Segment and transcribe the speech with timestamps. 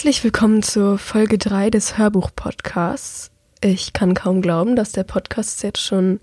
[0.00, 3.30] Herzlich willkommen zur Folge 3 des Hörbuch-Podcasts.
[3.60, 6.20] Ich kann kaum glauben, dass der Podcast jetzt schon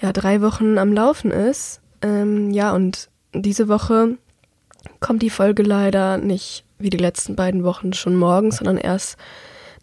[0.00, 1.80] ja, drei Wochen am Laufen ist.
[2.00, 4.18] Ähm, ja, und diese Woche
[5.00, 9.16] kommt die Folge leider nicht wie die letzten beiden Wochen schon morgens, sondern erst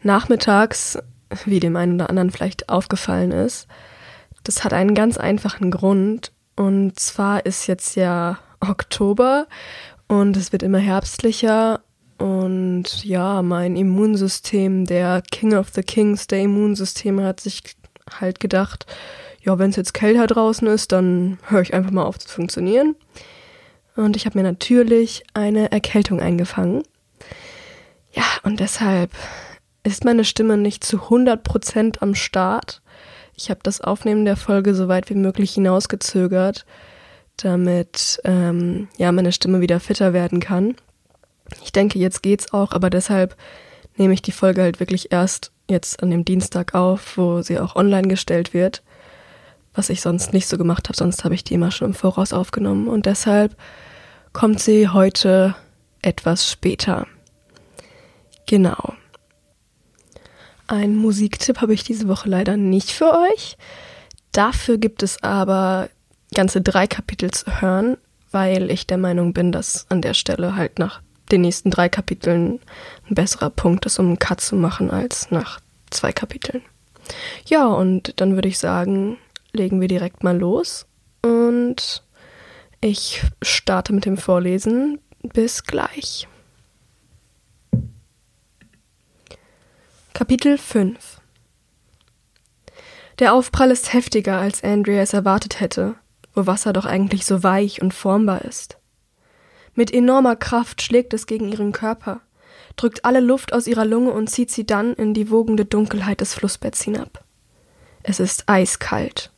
[0.02, 0.98] nachmittags,
[1.44, 3.68] wie dem einen oder anderen vielleicht aufgefallen ist.
[4.46, 6.32] Das hat einen ganz einfachen Grund.
[6.56, 9.48] Und zwar ist jetzt ja Oktober
[10.08, 11.82] und es wird immer herbstlicher
[12.64, 17.62] und ja, mein Immunsystem, der King of the Kings der Immunsysteme hat sich
[18.10, 18.86] halt gedacht,
[19.42, 22.96] ja, wenn es jetzt kälter draußen ist, dann höre ich einfach mal auf zu funktionieren.
[23.98, 26.84] Und ich habe mir natürlich eine Erkältung eingefangen.
[28.14, 29.12] Ja, und deshalb
[29.84, 32.82] ist meine Stimme nicht zu 100% am Start.
[33.36, 36.66] Ich habe das Aufnehmen der Folge so weit wie möglich hinausgezögert,
[37.36, 40.76] damit ähm, ja meine Stimme wieder fitter werden kann.
[41.62, 43.36] Ich denke, jetzt geht's auch, aber deshalb
[43.98, 47.76] nehme ich die Folge halt wirklich erst jetzt an dem Dienstag auf, wo sie auch
[47.76, 48.84] online gestellt wird,
[49.74, 50.98] was ich sonst nicht so gemacht habe.
[50.98, 53.56] Sonst habe ich die immer schon im Voraus aufgenommen und deshalb
[54.34, 55.56] kommt sie heute
[56.02, 57.08] etwas später.
[58.46, 58.94] Genau.
[60.68, 63.58] Ein Musiktipp habe ich diese Woche leider nicht für euch.
[64.32, 65.90] Dafür gibt es aber
[66.34, 67.98] ganze drei Kapitel zu hören,
[68.32, 72.60] weil ich der Meinung bin, dass an der Stelle halt nach den nächsten drei Kapiteln
[73.10, 76.62] ein besserer Punkt ist, um einen Cut zu machen, als nach zwei Kapiteln.
[77.46, 79.18] Ja, und dann würde ich sagen,
[79.52, 80.86] legen wir direkt mal los
[81.22, 82.04] und
[82.82, 85.00] ich starte mit dem Vorlesen.
[85.22, 86.28] Bis gleich.
[90.14, 91.22] Kapitel 5
[93.20, 95.96] Der Aufprall ist heftiger, als Andrea es erwartet hätte,
[96.34, 98.78] wo Wasser doch eigentlich so weich und formbar ist.
[99.76, 102.22] Mit enormer Kraft schlägt es gegen ihren Körper,
[102.76, 106.34] drückt alle Luft aus ihrer Lunge und zieht sie dann in die wogende Dunkelheit des
[106.34, 107.24] Flussbetts hinab.
[108.04, 109.32] Es ist eiskalt.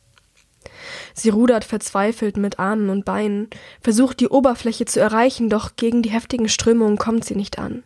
[1.14, 3.48] Sie rudert verzweifelt mit Armen und Beinen,
[3.80, 7.82] versucht die Oberfläche zu erreichen, doch gegen die heftigen Strömungen kommt sie nicht an.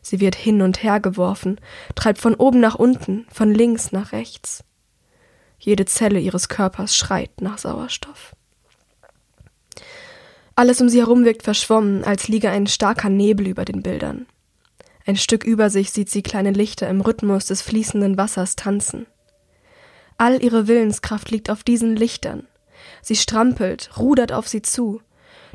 [0.00, 1.60] Sie wird hin und her geworfen,
[1.94, 4.62] treibt von oben nach unten, von links nach rechts.
[5.58, 8.36] Jede Zelle ihres Körpers schreit nach Sauerstoff.
[10.56, 14.26] Alles um sie herum wirkt verschwommen, als liege ein starker Nebel über den Bildern.
[15.06, 19.06] Ein Stück über sich sieht sie kleine Lichter im Rhythmus des fließenden Wassers tanzen.
[20.16, 22.46] All ihre Willenskraft liegt auf diesen Lichtern.
[23.02, 25.00] Sie strampelt, rudert auf sie zu,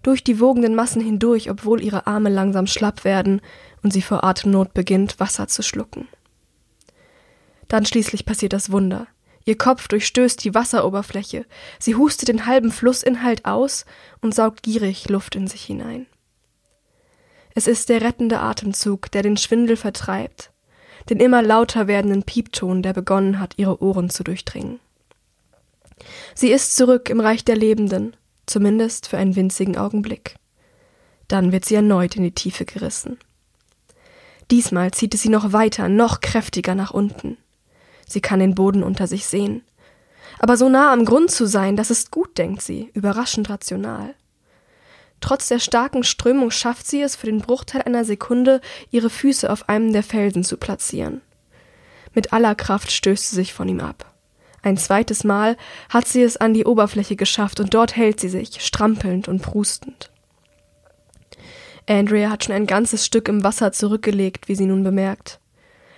[0.03, 3.41] durch die wogenden Massen hindurch, obwohl ihre Arme langsam schlapp werden
[3.81, 6.07] und sie vor Atemnot beginnt, Wasser zu schlucken.
[7.67, 9.07] Dann schließlich passiert das Wunder.
[9.45, 11.45] Ihr Kopf durchstößt die Wasseroberfläche,
[11.79, 13.85] sie hustet den halben Flussinhalt aus
[14.21, 16.05] und saugt gierig Luft in sich hinein.
[17.55, 20.51] Es ist der rettende Atemzug, der den Schwindel vertreibt,
[21.09, 24.79] den immer lauter werdenden Piepton, der begonnen hat, ihre Ohren zu durchdringen.
[26.35, 30.35] Sie ist zurück im Reich der Lebenden, zumindest für einen winzigen Augenblick.
[31.27, 33.17] Dann wird sie erneut in die Tiefe gerissen.
[34.51, 37.37] Diesmal zieht es sie noch weiter, noch kräftiger nach unten.
[38.09, 39.61] Sie kann den Boden unter sich sehen.
[40.39, 44.15] Aber so nah am Grund zu sein, das ist gut, denkt sie, überraschend rational.
[45.21, 49.69] Trotz der starken Strömung schafft sie es für den Bruchteil einer Sekunde, ihre Füße auf
[49.69, 51.21] einem der Felsen zu platzieren.
[52.13, 54.11] Mit aller Kraft stößt sie sich von ihm ab.
[54.63, 55.55] Ein zweites Mal
[55.89, 60.09] hat sie es an die Oberfläche geschafft und dort hält sie sich, strampelnd und prustend.
[61.87, 65.39] Andrea hat schon ein ganzes Stück im Wasser zurückgelegt, wie sie nun bemerkt.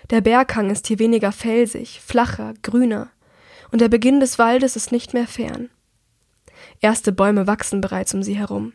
[0.10, 3.10] Der Berghang ist hier weniger felsig, flacher, grüner,
[3.72, 5.70] und der Beginn des Waldes ist nicht mehr fern.
[6.82, 8.74] Erste Bäume wachsen bereits um sie herum.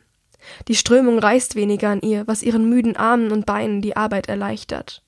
[0.68, 5.02] Die Strömung reißt weniger an ihr, was ihren müden Armen und Beinen die Arbeit erleichtert.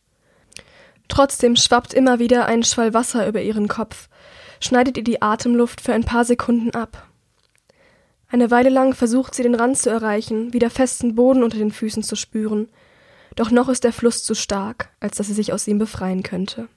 [1.08, 4.08] Trotzdem schwappt immer wieder ein Schwall Wasser über ihren Kopf,
[4.60, 7.06] schneidet ihr die Atemluft für ein paar Sekunden ab.
[8.30, 12.02] Eine Weile lang versucht sie den Rand zu erreichen, wieder festen Boden unter den Füßen
[12.02, 12.68] zu spüren,
[13.38, 16.68] doch noch ist der Fluss zu stark, als dass sie sich aus ihm befreien könnte.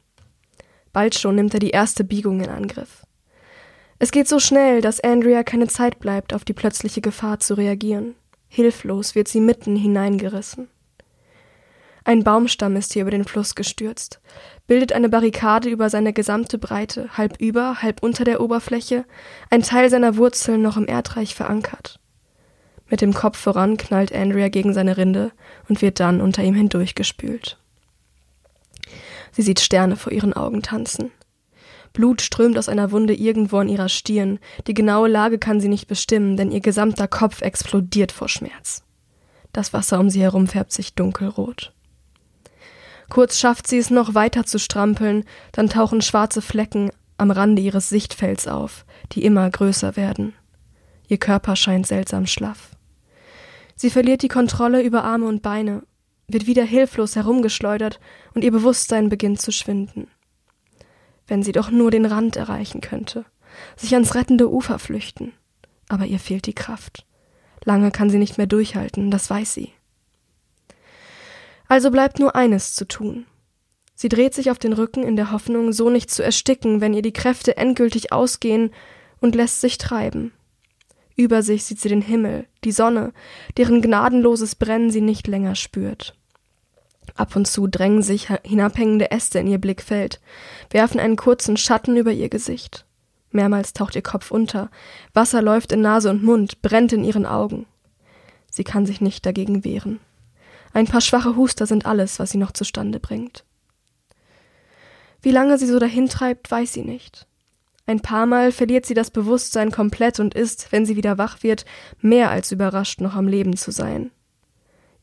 [0.93, 3.03] Bald schon nimmt er die erste Biegung in Angriff.
[3.97, 8.15] Es geht so schnell, dass Andrea keine Zeit bleibt, auf die plötzliche Gefahr zu reagieren.
[8.47, 10.67] Hilflos wird sie mitten hineingerissen.
[12.03, 14.19] Ein Baumstamm ist hier über den Fluss gestürzt,
[14.67, 19.05] bildet eine Barrikade über seine gesamte Breite, halb über, halb unter der Oberfläche,
[19.49, 22.00] ein Teil seiner Wurzeln noch im Erdreich verankert.
[22.91, 25.31] Mit dem Kopf voran knallt Andrea gegen seine Rinde
[25.69, 27.57] und wird dann unter ihm hindurchgespült.
[29.31, 31.09] Sie sieht Sterne vor ihren Augen tanzen.
[31.93, 34.39] Blut strömt aus einer Wunde irgendwo an ihrer Stirn.
[34.67, 38.83] Die genaue Lage kann sie nicht bestimmen, denn ihr gesamter Kopf explodiert vor Schmerz.
[39.53, 41.73] Das Wasser um sie herum färbt sich dunkelrot.
[43.09, 45.23] Kurz schafft sie es noch weiter zu strampeln,
[45.53, 50.33] dann tauchen schwarze Flecken am Rande ihres Sichtfelds auf, die immer größer werden.
[51.07, 52.70] Ihr Körper scheint seltsam schlaff.
[53.81, 55.81] Sie verliert die Kontrolle über Arme und Beine,
[56.27, 57.99] wird wieder hilflos herumgeschleudert
[58.35, 60.05] und ihr Bewusstsein beginnt zu schwinden.
[61.25, 63.25] Wenn sie doch nur den Rand erreichen könnte,
[63.75, 65.33] sich ans rettende Ufer flüchten.
[65.89, 67.07] Aber ihr fehlt die Kraft.
[67.63, 69.73] Lange kann sie nicht mehr durchhalten, das weiß sie.
[71.67, 73.25] Also bleibt nur eines zu tun.
[73.95, 77.01] Sie dreht sich auf den Rücken in der Hoffnung, so nicht zu ersticken, wenn ihr
[77.01, 78.69] die Kräfte endgültig ausgehen,
[79.21, 80.33] und lässt sich treiben.
[81.21, 83.13] Über sich sieht sie den Himmel, die Sonne,
[83.55, 86.15] deren gnadenloses Brennen sie nicht länger spürt.
[87.13, 90.19] Ab und zu drängen sich hinabhängende Äste in ihr Blickfeld,
[90.71, 92.87] werfen einen kurzen Schatten über ihr Gesicht.
[93.29, 94.71] Mehrmals taucht ihr Kopf unter,
[95.13, 97.67] Wasser läuft in Nase und Mund, brennt in ihren Augen.
[98.49, 99.99] Sie kann sich nicht dagegen wehren.
[100.73, 103.45] Ein paar schwache Huster sind alles, was sie noch zustande bringt.
[105.21, 107.27] Wie lange sie so dahintreibt, weiß sie nicht.
[107.91, 111.65] Ein paar Mal verliert sie das Bewusstsein komplett und ist, wenn sie wieder wach wird,
[111.99, 114.11] mehr als überrascht, noch am Leben zu sein.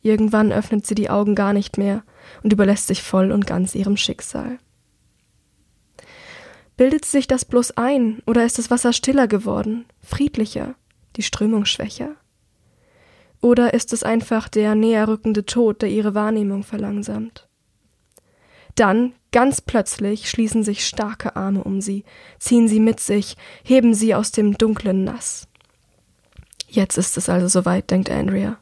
[0.01, 2.03] Irgendwann öffnet sie die Augen gar nicht mehr
[2.43, 4.59] und überlässt sich voll und ganz ihrem Schicksal.
[6.79, 10.75] Bildet sich das bloß ein, oder ist das Wasser stiller geworden, friedlicher,
[11.17, 12.17] die Strömung schwächer?
[13.43, 17.51] Oder ist es einfach der näher rückende Tod, der ihre Wahrnehmung verlangsamt?
[18.77, 22.05] Dann, ganz plötzlich, schließen sich starke Arme um sie,
[22.39, 25.49] ziehen sie mit sich, heben sie aus dem dunklen Nass.
[26.69, 28.59] Jetzt ist es also soweit, denkt Andrea.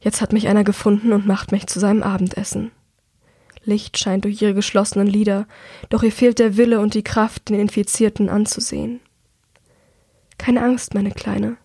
[0.00, 2.70] Jetzt hat mich einer gefunden und macht mich zu seinem Abendessen.
[3.64, 5.46] Licht scheint durch ihre geschlossenen Lider,
[5.90, 9.00] doch ihr fehlt der Wille und die Kraft, den Infizierten anzusehen.
[10.38, 11.56] Keine Angst, meine Kleine,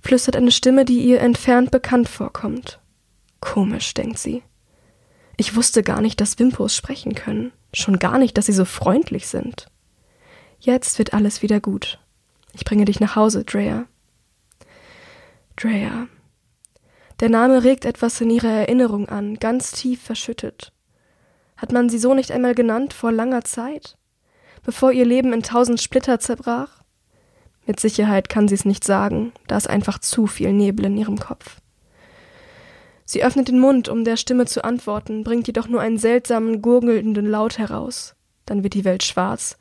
[0.00, 2.80] flüstert eine Stimme, die ihr entfernt bekannt vorkommt.
[3.40, 4.42] Komisch, denkt sie.
[5.40, 9.28] Ich wusste gar nicht, dass Wimpos sprechen können, schon gar nicht, dass sie so freundlich
[9.28, 9.68] sind.
[10.58, 12.00] Jetzt wird alles wieder gut.
[12.54, 13.86] Ich bringe dich nach Hause, Drea.
[15.54, 16.08] Drea.
[17.20, 20.72] Der Name regt etwas in ihrer Erinnerung an, ganz tief verschüttet.
[21.56, 23.96] Hat man sie so nicht einmal genannt vor langer Zeit?
[24.64, 26.82] Bevor ihr Leben in tausend Splitter zerbrach?
[27.64, 31.20] Mit Sicherheit kann sie es nicht sagen, da ist einfach zu viel Nebel in ihrem
[31.20, 31.60] Kopf.
[33.10, 37.24] Sie öffnet den Mund, um der Stimme zu antworten, bringt jedoch nur einen seltsamen, gurgelnden
[37.24, 38.14] Laut heraus.
[38.44, 39.56] Dann wird die Welt schwarz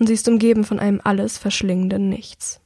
[0.00, 2.60] und sie ist umgeben von einem alles verschlingenden Nichts.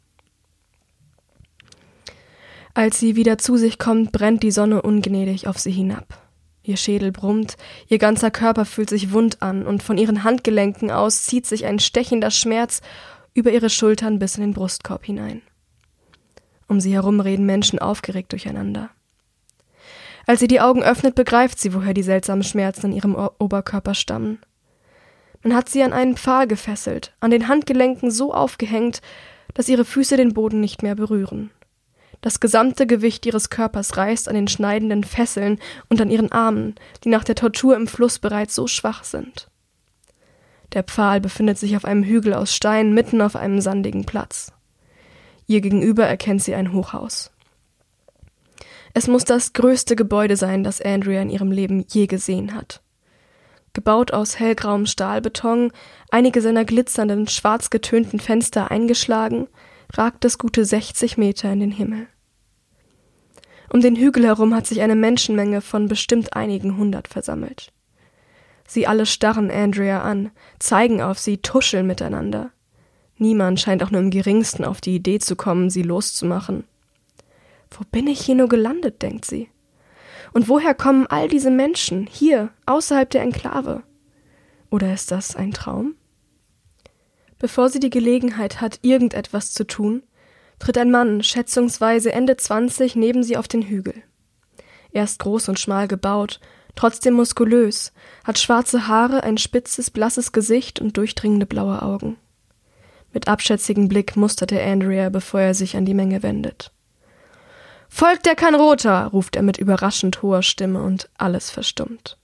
[2.72, 6.18] Als sie wieder zu sich kommt, brennt die Sonne ungnädig auf sie hinab.
[6.62, 11.24] Ihr Schädel brummt, ihr ganzer Körper fühlt sich wund an, und von ihren Handgelenken aus
[11.24, 12.80] zieht sich ein stechender Schmerz
[13.34, 15.42] über ihre Schultern bis in den Brustkorb hinein.
[16.66, 18.88] Um sie herum reden Menschen aufgeregt durcheinander.
[20.26, 23.94] Als sie die Augen öffnet, begreift sie, woher die seltsamen Schmerzen in ihrem o Oberkörper
[23.94, 24.38] stammen.
[25.42, 29.02] Man hat sie an einen Pfahl gefesselt, an den Handgelenken so aufgehängt,
[29.52, 31.50] dass ihre Füße den Boden nicht mehr berühren.
[32.22, 35.58] Das gesamte Gewicht ihres Körpers reißt an den schneidenden Fesseln
[35.90, 36.74] und an ihren Armen,
[37.04, 39.50] die nach der Tortur im Fluss bereits so schwach sind.
[40.72, 44.52] Der Pfahl befindet sich auf einem Hügel aus Stein mitten auf einem sandigen Platz.
[45.46, 47.30] Ihr gegenüber erkennt sie ein Hochhaus.
[48.96, 52.80] Es muss das größte Gebäude sein, das Andrea in ihrem Leben je gesehen hat.
[53.72, 55.72] Gebaut aus hellgrauem Stahlbeton,
[56.12, 59.48] einige seiner glitzernden, schwarz getönten Fenster eingeschlagen,
[59.92, 62.06] ragt es gute 60 Meter in den Himmel.
[63.68, 67.72] Um den Hügel herum hat sich eine Menschenmenge von bestimmt einigen hundert versammelt.
[68.68, 72.52] Sie alle starren Andrea an, zeigen auf sie, tuscheln miteinander.
[73.18, 76.62] Niemand scheint auch nur im geringsten auf die Idee zu kommen, sie loszumachen.
[77.76, 79.48] Wo bin ich hier nur gelandet, denkt sie.
[80.32, 83.82] Und woher kommen all diese Menschen hier, außerhalb der Enklave?
[84.70, 85.96] Oder ist das ein Traum?
[87.38, 90.02] Bevor sie die Gelegenheit hat, irgendetwas zu tun,
[90.58, 93.94] tritt ein Mann, schätzungsweise Ende zwanzig, neben sie auf den Hügel.
[94.92, 96.40] Er ist groß und schmal gebaut,
[96.76, 102.16] trotzdem muskulös, hat schwarze Haare, ein spitzes, blasses Gesicht und durchdringende blaue Augen.
[103.12, 106.72] Mit abschätzigem Blick mustert er Andrea, bevor er sich an die Menge wendet.
[107.94, 112.18] Folgt der kein Roter, ruft er mit überraschend hoher Stimme und alles verstummt.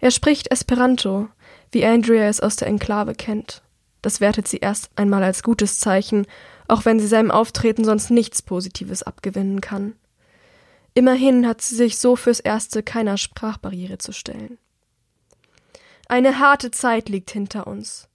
[0.00, 1.28] Er spricht Esperanto,
[1.72, 3.62] wie Andrea es aus der Enklave kennt.
[4.00, 6.26] Das wertet sie erst einmal als gutes Zeichen
[6.68, 9.94] auch wenn sie seinem Auftreten sonst nichts Positives abgewinnen kann.
[10.94, 14.58] Immerhin hat sie sich so fürs Erste keiner Sprachbarriere zu stellen.
[16.08, 18.08] Eine harte Zeit liegt hinter uns.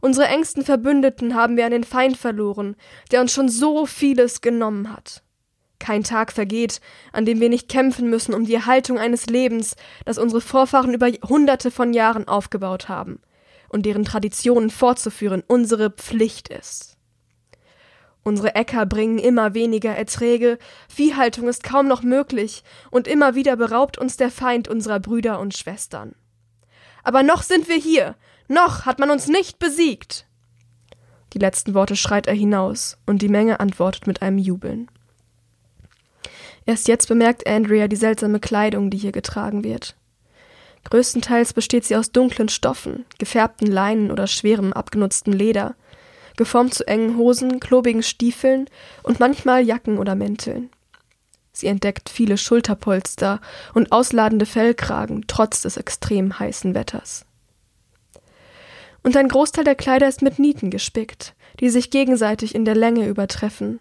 [0.00, 2.76] Unsere engsten Verbündeten haben wir an den Feind verloren,
[3.10, 5.23] der uns schon so vieles genommen hat.
[5.84, 6.80] Kein Tag vergeht,
[7.12, 9.76] an dem wir nicht kämpfen müssen um die Erhaltung eines Lebens,
[10.06, 13.20] das unsere Vorfahren über Hunderte von Jahren aufgebaut haben
[13.68, 16.96] und deren Traditionen fortzuführen unsere Pflicht ist.
[18.22, 20.56] Unsere Äcker bringen immer weniger Erträge,
[20.88, 25.54] Viehhaltung ist kaum noch möglich, und immer wieder beraubt uns der Feind unserer Brüder und
[25.54, 26.14] Schwestern.
[27.02, 28.16] Aber noch sind wir hier,
[28.48, 30.24] noch hat man uns nicht besiegt.
[31.34, 34.88] Die letzten Worte schreit er hinaus, und die Menge antwortet mit einem Jubeln.
[36.66, 39.96] Erst jetzt bemerkt Andrea die seltsame Kleidung, die hier getragen wird.
[40.84, 45.74] Größtenteils besteht sie aus dunklen Stoffen, gefärbten Leinen oder schwerem abgenutzten Leder,
[46.36, 48.68] geformt zu engen Hosen, klobigen Stiefeln
[49.02, 50.70] und manchmal Jacken oder Mänteln.
[51.52, 53.40] Sie entdeckt viele Schulterpolster
[53.74, 57.24] und ausladende Fellkragen trotz des extrem heißen Wetters.
[59.02, 63.06] Und ein Großteil der Kleider ist mit Nieten gespickt, die sich gegenseitig in der Länge
[63.06, 63.78] übertreffen.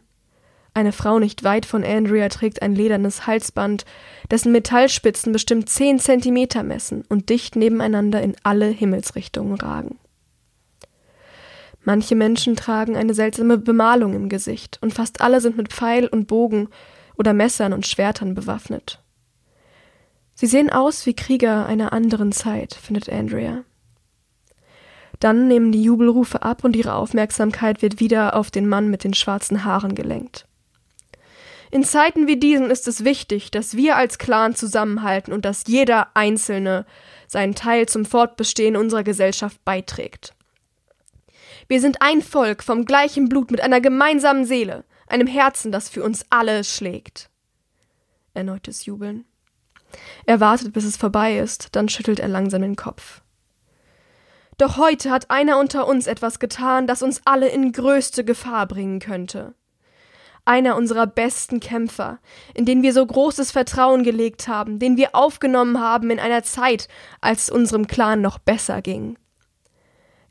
[0.75, 3.85] Eine Frau nicht weit von Andrea trägt ein ledernes Halsband,
[4.31, 9.99] dessen Metallspitzen bestimmt zehn Zentimeter messen und dicht nebeneinander in alle Himmelsrichtungen ragen.
[11.83, 16.27] Manche Menschen tragen eine seltsame Bemalung im Gesicht, und fast alle sind mit Pfeil und
[16.27, 16.69] Bogen
[17.17, 19.03] oder Messern und Schwertern bewaffnet.
[20.33, 23.63] Sie sehen aus wie Krieger einer anderen Zeit, findet Andrea.
[25.19, 29.13] Dann nehmen die Jubelrufe ab und ihre Aufmerksamkeit wird wieder auf den Mann mit den
[29.13, 30.47] schwarzen Haaren gelenkt.
[31.73, 36.15] In Zeiten wie diesen ist es wichtig, dass wir als Clan zusammenhalten und dass jeder
[36.15, 36.85] Einzelne
[37.27, 40.35] seinen Teil zum Fortbestehen unserer Gesellschaft beiträgt.
[41.67, 46.03] Wir sind ein Volk vom gleichen Blut mit einer gemeinsamen Seele, einem Herzen, das für
[46.03, 47.31] uns alle schlägt.
[48.35, 49.25] Erneutes Jubeln.
[50.27, 53.23] Er wartet, bis es vorbei ist, dann schüttelt er langsam den Kopf.
[54.59, 58.99] Doch heute hat einer unter uns etwas getan, das uns alle in größte Gefahr bringen
[58.99, 59.55] könnte.
[60.45, 62.19] Einer unserer besten Kämpfer,
[62.53, 66.89] in den wir so großes Vertrauen gelegt haben, den wir aufgenommen haben in einer Zeit,
[67.21, 69.17] als es unserem Clan noch besser ging.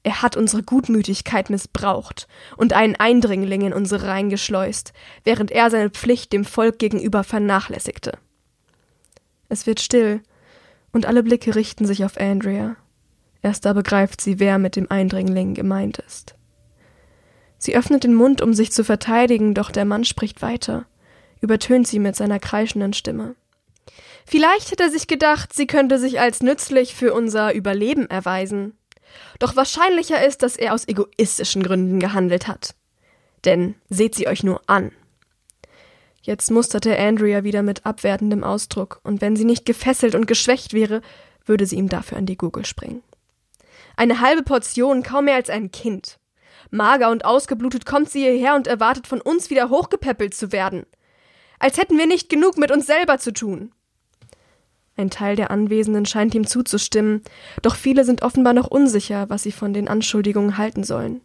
[0.03, 2.27] Er hat unsere Gutmütigkeit missbraucht
[2.57, 4.93] und einen Eindringling in unsere Reihen geschleust,
[5.25, 8.19] während er seine Pflicht dem Volk gegenüber vernachlässigte.
[9.49, 10.23] Es wird still,
[10.93, 12.77] und alle Blicke richten sich auf Andrea.
[13.43, 16.35] Erst da begreift sie, wer mit dem Eindringling gemeint ist.
[17.63, 20.85] Sie öffnet den Mund, um sich zu verteidigen, doch der Mann spricht weiter,
[21.41, 23.37] übertönt sie mit seiner kreischenden Stimme.
[24.27, 28.77] Vielleicht hat er sich gedacht, sie könnte sich als nützlich für unser Überleben erweisen.
[29.39, 32.75] Doch wahrscheinlicher ist, dass er aus egoistischen Gründen gehandelt hat.
[33.45, 34.91] Denn seht sie euch nur an.
[36.21, 41.01] Jetzt musterte Andrea wieder mit abwertendem Ausdruck, und wenn sie nicht gefesselt und geschwächt wäre,
[41.47, 43.05] würde sie ihm dafür an die Gurgel springen.
[43.95, 46.19] Eine halbe Portion, kaum mehr als ein Kind.
[46.73, 50.87] Mager und ausgeblutet kommt sie hierher und erwartet von uns wieder hochgepäppelt zu werden.
[51.59, 53.73] Als hätten wir nicht genug mit uns selber zu tun.
[54.97, 57.23] Ein Teil der Anwesenden scheint ihm zuzustimmen,
[57.61, 61.21] doch viele sind offenbar noch unsicher, was sie von den Anschuldigungen halten sollen.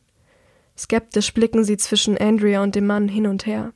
[0.77, 3.71] Skeptisch blicken sie zwischen Andrea und dem Mann hin und her.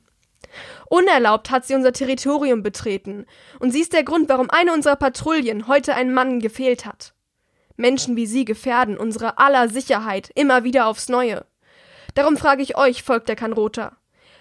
[0.90, 3.24] Unerlaubt hat sie unser Territorium betreten,
[3.60, 7.14] und sie ist der Grund, warum eine unserer Patrouillen heute einen Mann gefehlt hat.
[7.76, 11.46] Menschen wie sie gefährden unsere aller Sicherheit immer wieder aufs Neue.
[12.14, 13.96] Darum frage ich euch, Volk der Kanrota.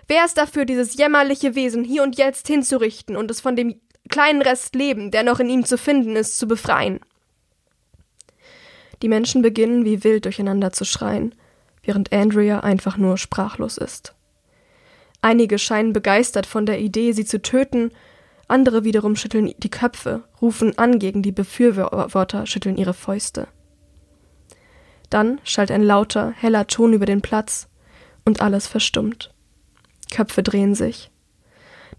[0.08, 4.42] Wer ist dafür, dieses jämmerliche Wesen hier und jetzt hinzurichten und es von dem kleinen
[4.42, 7.00] Rest Leben, der noch in ihm zu finden ist, zu befreien.
[9.02, 11.34] Die Menschen beginnen wie wild durcheinander zu schreien,
[11.84, 14.14] während Andrea einfach nur sprachlos ist.
[15.22, 17.92] Einige scheinen begeistert von der Idee, sie zu töten,
[18.48, 23.48] andere wiederum schütteln die Köpfe, rufen an gegen die Befürworter, schütteln ihre Fäuste.
[25.12, 27.68] Dann schallt ein lauter, heller Ton über den Platz,
[28.26, 29.34] und alles verstummt.
[30.10, 31.12] Köpfe drehen sich.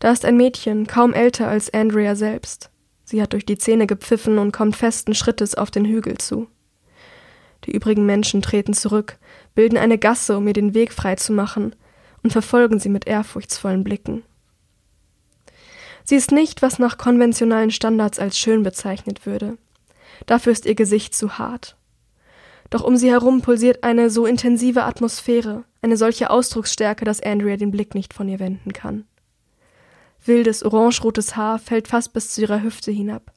[0.01, 2.71] Da ist ein Mädchen, kaum älter als Andrea selbst.
[3.05, 6.49] Sie hat durch die Zähne gepfiffen und kommt festen Schrittes auf den Hügel zu.
[7.65, 9.19] Die übrigen Menschen treten zurück,
[9.55, 11.77] bilden eine Gasse, um ihr den Weg frei zu machen,
[12.23, 14.23] und verfolgen sie mit ehrfurchtsvollen Blicken.
[16.05, 19.59] Sie ist nicht, was nach konventionellen Standards als schön bezeichnet würde.
[20.27, 21.77] Dafür ist ihr Gesicht zu hart.
[22.73, 27.71] Doch um sie herum pulsiert eine so intensive Atmosphäre, eine solche Ausdrucksstärke, dass Andrea den
[27.71, 29.05] Blick nicht von ihr wenden kann.
[30.25, 33.31] Wildes orangerotes Haar fällt fast bis zu ihrer Hüfte hinab.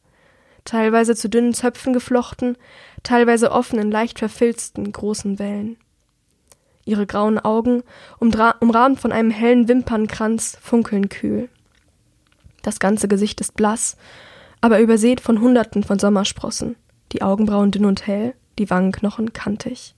[0.63, 2.57] Teilweise zu dünnen Zöpfen geflochten,
[3.03, 5.75] teilweise offen in leicht verfilzten, großen Wellen.
[6.85, 7.83] Ihre grauen Augen,
[8.19, 11.49] umrahmt von einem hellen Wimpernkranz, funkeln kühl.
[12.61, 13.97] Das ganze Gesicht ist blass,
[14.61, 16.77] aber übersät von Hunderten von Sommersprossen,
[17.11, 19.95] die Augenbrauen dünn und hell, die Wangenknochen kantig.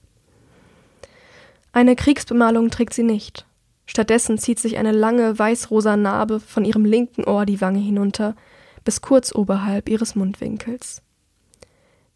[1.72, 3.46] Eine Kriegsbemalung trägt sie nicht,
[3.88, 8.36] Stattdessen zieht sich eine lange weißrosa Narbe von ihrem linken Ohr die Wange hinunter,
[8.84, 11.00] bis kurz oberhalb ihres Mundwinkels.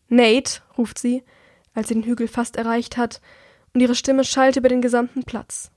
[0.08, 1.22] Nate, ruft sie,
[1.72, 3.22] als sie den Hügel fast erreicht hat,
[3.72, 5.70] und ihre Stimme schallt über den gesamten Platz.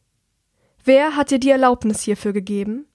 [0.84, 2.88] Wer hat dir die Erlaubnis hierfür gegeben?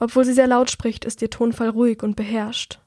[0.00, 2.80] Obwohl sie sehr laut spricht, ist ihr Tonfall ruhig und beherrscht.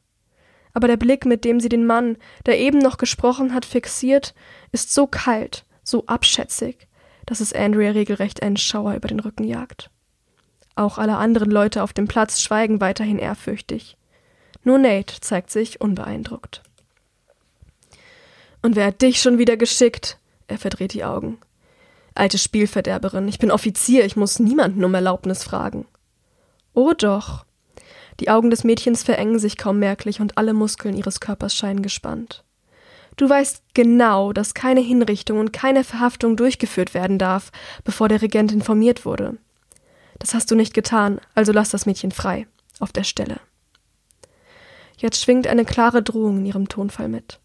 [0.74, 4.34] Aber der Blick, mit dem sie den Mann, der eben noch gesprochen hat, fixiert,
[4.72, 6.88] ist so kalt, so abschätzig,
[7.26, 9.90] dass es Andrea regelrecht einen Schauer über den Rücken jagt.
[10.76, 13.98] Auch alle anderen Leute auf dem Platz schweigen weiterhin ehrfürchtig.
[14.64, 16.64] Nur Nate zeigt sich unbeeindruckt.
[18.62, 20.18] Und wer hat dich schon wieder geschickt?
[20.48, 21.38] Er verdreht die Augen.
[22.16, 25.86] Alte Spielverderberin, ich bin Offizier, ich muss niemanden um Erlaubnis fragen.
[26.74, 27.46] Oh doch.
[28.20, 32.44] Die Augen des Mädchens verengen sich kaum merklich und alle Muskeln ihres Körpers scheinen gespannt.
[33.16, 37.52] Du weißt genau, dass keine Hinrichtung und keine Verhaftung durchgeführt werden darf,
[37.84, 39.38] bevor der Regent informiert wurde.
[40.20, 42.48] Das hast du nicht getan, also lass das Mädchen frei,
[42.80, 43.40] auf der Stelle.
[44.98, 47.40] Jetzt schwingt eine klare Drohung in ihrem Tonfall mit.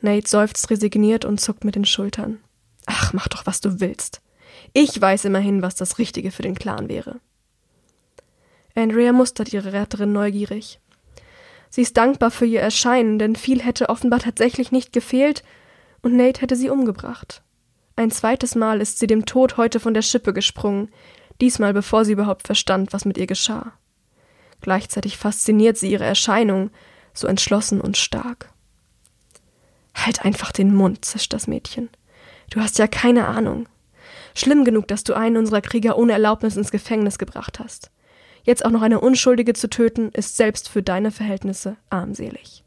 [0.00, 2.38] Nate seufzt resigniert und zuckt mit den Schultern.
[2.86, 4.20] Ach, mach doch, was du willst.
[4.72, 7.20] Ich weiß immerhin, was das Richtige für den Clan wäre.
[8.74, 10.80] Andrea mustert ihre Retterin neugierig.
[11.70, 15.42] Sie ist dankbar für ihr Erscheinen, denn viel hätte offenbar tatsächlich nicht gefehlt,
[16.02, 17.42] und Nate hätte sie umgebracht.
[17.96, 20.90] Ein zweites Mal ist sie dem Tod heute von der Schippe gesprungen,
[21.40, 23.72] diesmal bevor sie überhaupt verstand, was mit ihr geschah.
[24.60, 26.70] Gleichzeitig fasziniert sie ihre Erscheinung,
[27.12, 28.50] so entschlossen und stark.
[29.94, 31.88] Halt einfach den Mund, zischt das Mädchen.
[32.50, 33.68] Du hast ja keine Ahnung.
[34.34, 37.90] Schlimm genug, dass du einen unserer Krieger ohne Erlaubnis ins Gefängnis gebracht hast.
[38.44, 42.62] Jetzt auch noch eine Unschuldige zu töten, ist selbst für deine Verhältnisse armselig.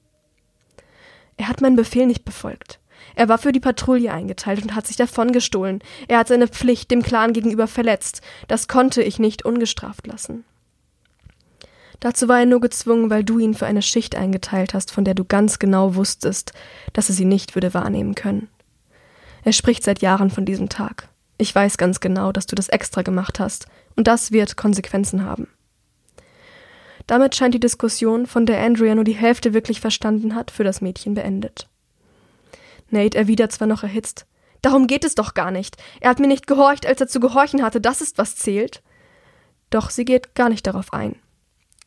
[1.38, 2.80] Er hat meinen Befehl nicht befolgt.
[3.16, 5.82] Er war für die Patrouille eingeteilt und hat sich davongestohlen.
[6.08, 8.22] Er hat seine Pflicht dem Clan gegenüber verletzt.
[8.48, 10.44] Das konnte ich nicht ungestraft lassen.
[12.00, 15.16] Dazu war er nur gezwungen, weil du ihn für eine Schicht eingeteilt hast, von der
[15.16, 16.54] du ganz genau wusstest,
[16.94, 18.50] dass er sie nicht würde wahrnehmen können.
[19.44, 21.10] Er spricht seit Jahren von diesem Tag.
[21.40, 25.48] Ich weiß ganz genau, dass du das extra gemacht hast, und das wird Konsequenzen haben.
[27.08, 30.82] Damit scheint die Diskussion, von der Andrea nur die Hälfte wirklich verstanden hat, für das
[30.82, 31.68] Mädchen beendet.
[32.90, 34.26] Nate erwidert zwar noch erhitzt,
[34.62, 35.78] Darum geht es doch gar nicht.
[36.02, 38.82] Er hat mir nicht gehorcht, als er zu gehorchen hatte, das ist, was zählt.
[39.70, 41.16] Doch sie geht gar nicht darauf ein.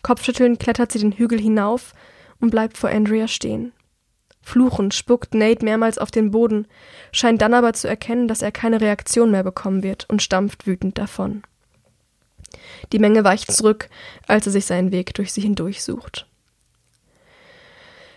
[0.02, 1.92] Kopfschüttelnd klettert sie den Hügel hinauf
[2.40, 3.72] und bleibt vor Andrea stehen.
[4.42, 6.66] Fluchend spuckt Nate mehrmals auf den Boden,
[7.12, 10.96] scheint dann aber zu erkennen, dass er keine Reaktion mehr bekommen wird und stampft wütend
[10.96, 11.42] davon.
[12.92, 13.88] Die Menge weicht zurück,
[14.26, 16.26] als er sich seinen Weg durch sie hindurch sucht.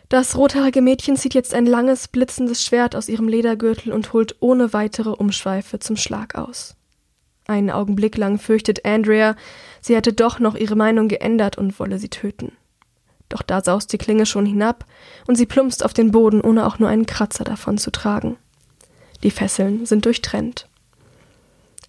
[0.09, 4.71] Das rothaarige Mädchen zieht jetzt ein langes, blitzendes Schwert aus ihrem Ledergürtel und holt ohne
[4.71, 6.75] weitere Umschweife zum Schlag aus.
[7.47, 9.35] Einen Augenblick lang fürchtet Andrea,
[9.81, 12.53] sie hätte doch noch ihre Meinung geändert und wolle sie töten.
[13.29, 14.85] Doch da saust die Klinge schon hinab
[15.25, 18.37] und sie plumpst auf den Boden, ohne auch nur einen Kratzer davon zu tragen.
[19.23, 20.67] Die Fesseln sind durchtrennt.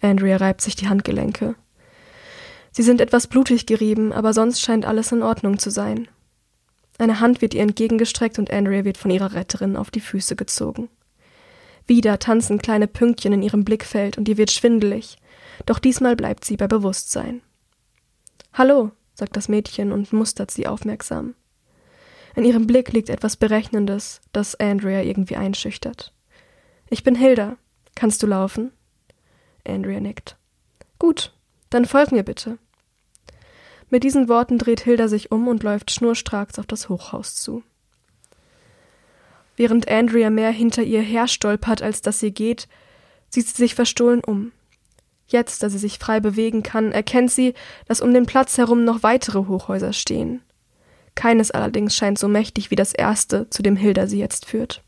[0.01, 1.55] Andrea reibt sich die Handgelenke.
[2.75, 6.09] Sie sind etwas blutig gerieben, aber sonst scheint alles in Ordnung zu sein.
[6.97, 10.89] Eine Hand wird ihr entgegengestreckt und Andrea wird von ihrer Retterin auf die Füße gezogen.
[11.87, 15.15] Wieder tanzen kleine Pünktchen in ihrem Blickfeld und ihr wird schwindelig,
[15.65, 17.41] doch diesmal bleibt sie bei Bewusstsein.
[18.51, 21.33] Hallo, sagt das Mädchen und mustert sie aufmerksam.
[22.35, 26.11] In ihrem Blick liegt etwas Berechnendes, das Andrea irgendwie einschüchtert.
[26.89, 27.55] Ich bin Hilda.
[27.95, 28.73] Kannst du laufen?
[29.65, 30.35] Andrea nickt.
[30.99, 31.31] Gut,
[31.69, 32.57] dann folg mir bitte.
[33.89, 37.63] Mit diesen Worten dreht Hilda sich um und läuft schnurstracks auf das Hochhaus zu.
[39.55, 42.67] Während Andrea mehr hinter ihr her stolpert, als dass sie geht,
[43.29, 44.51] sieht sie sich verstohlen um.
[45.27, 47.53] Jetzt, da sie sich frei bewegen kann, erkennt sie,
[47.87, 50.41] dass um den Platz herum noch weitere Hochhäuser stehen.
[51.15, 54.83] Keines allerdings scheint so mächtig wie das erste, zu dem Hilda sie jetzt führt.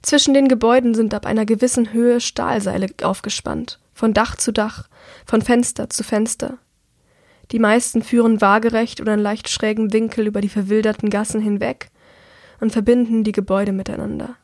[0.00, 4.88] Zwischen den Gebäuden sind ab einer gewissen Höhe Stahlseile aufgespannt, von Dach zu Dach,
[5.26, 6.58] von Fenster zu Fenster.
[7.50, 11.90] Die meisten führen waagerecht oder in leicht schrägem Winkel über die verwilderten Gassen hinweg
[12.60, 14.36] und verbinden die Gebäude miteinander.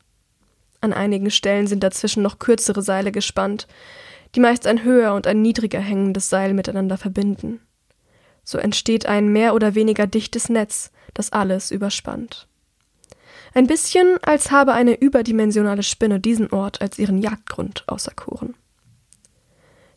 [0.81, 3.67] An einigen Stellen sind dazwischen noch kürzere Seile gespannt,
[4.33, 7.61] die meist ein höher und ein niedriger hängendes Seil miteinander verbinden.
[8.43, 12.47] So entsteht ein mehr oder weniger dichtes Netz, das alles überspannt.
[13.53, 18.55] Ein bisschen, als habe eine überdimensionale Spinne diesen Ort als ihren Jagdgrund auserkoren.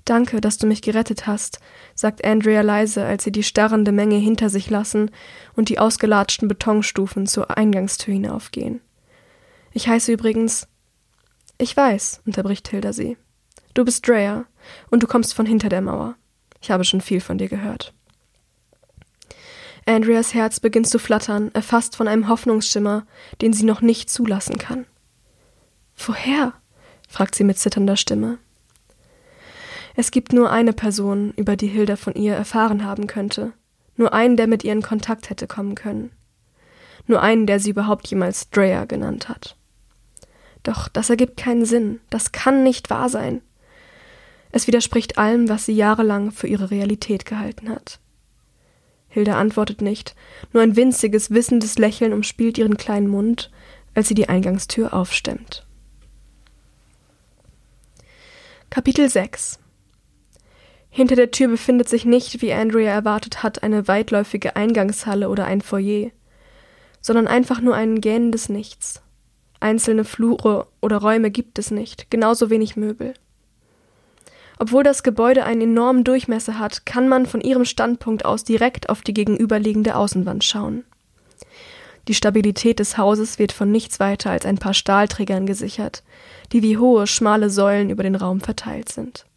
[0.09, 1.61] Danke, dass du mich gerettet hast,
[1.95, 5.11] sagt Andrea leise, als sie die starrende Menge hinter sich lassen
[5.55, 8.81] und die ausgelatschten Betonstufen zur Eingangstür hinaufgehen.
[9.75, 10.67] Ich heiße übrigens.
[11.59, 13.19] Ich weiß, unterbricht Hilda sie.
[13.75, 14.47] Du bist Drea
[14.91, 16.15] und du kommst von hinter der Mauer.
[16.63, 17.93] Ich habe schon viel von dir gehört.
[19.85, 23.07] Andreas Herz beginnt zu flattern, erfasst von einem Hoffnungsschimmer,
[23.43, 24.87] den sie noch nicht zulassen kann.
[25.99, 26.55] Woher?
[27.11, 28.39] fragt sie mit zitternder Stimme.
[30.01, 33.53] Es gibt nur eine Person, über die Hilda von ihr erfahren haben könnte,
[33.97, 36.13] nur einen, der mit ihr in Kontakt hätte kommen können,
[37.09, 39.57] nur einen, der sie überhaupt jemals Drea genannt hat.
[40.63, 43.43] Doch das ergibt keinen Sinn, das kann nicht wahr sein.
[44.53, 47.99] Es widerspricht allem, was sie jahrelang für ihre Realität gehalten hat.
[49.09, 50.15] Hilda antwortet nicht,
[50.53, 53.51] nur ein winziges, wissendes Lächeln umspielt ihren kleinen Mund,
[53.97, 55.67] als sie die Eingangstür aufstemmt.
[58.71, 59.59] Kapitel 6
[60.99, 65.61] Hinter der Tür befindet sich nicht, wie Andrea erwartet hat, eine weitläufige Eingangshalle oder ein
[65.61, 66.11] Foyer,
[67.01, 69.01] sondern einfach nur ein gähnendes Nichts.
[69.61, 73.15] Einzelne Flure oder Räume gibt es nicht, genauso wenig Möbel.
[74.59, 79.03] Obwohl das Gebäude einen enormen Durchmesser hat, kann man von ihrem Standpunkt aus direkt auf
[79.03, 80.83] die gegenüberliegende Außenwand schauen.
[82.09, 86.03] Die Stabilität des Hauses wird von nichts weiter als ein paar Stahlträgern gesichert,
[86.51, 89.28] die wie hohe, schmale Säulen über den Raum verteilt sind.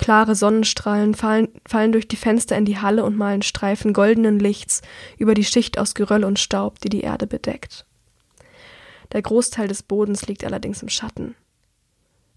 [0.00, 4.80] Klare Sonnenstrahlen fallen, fallen durch die Fenster in die Halle und malen Streifen goldenen Lichts
[5.18, 7.84] über die Schicht aus Geröll und Staub, die die Erde bedeckt.
[9.12, 11.34] Der Großteil des Bodens liegt allerdings im Schatten.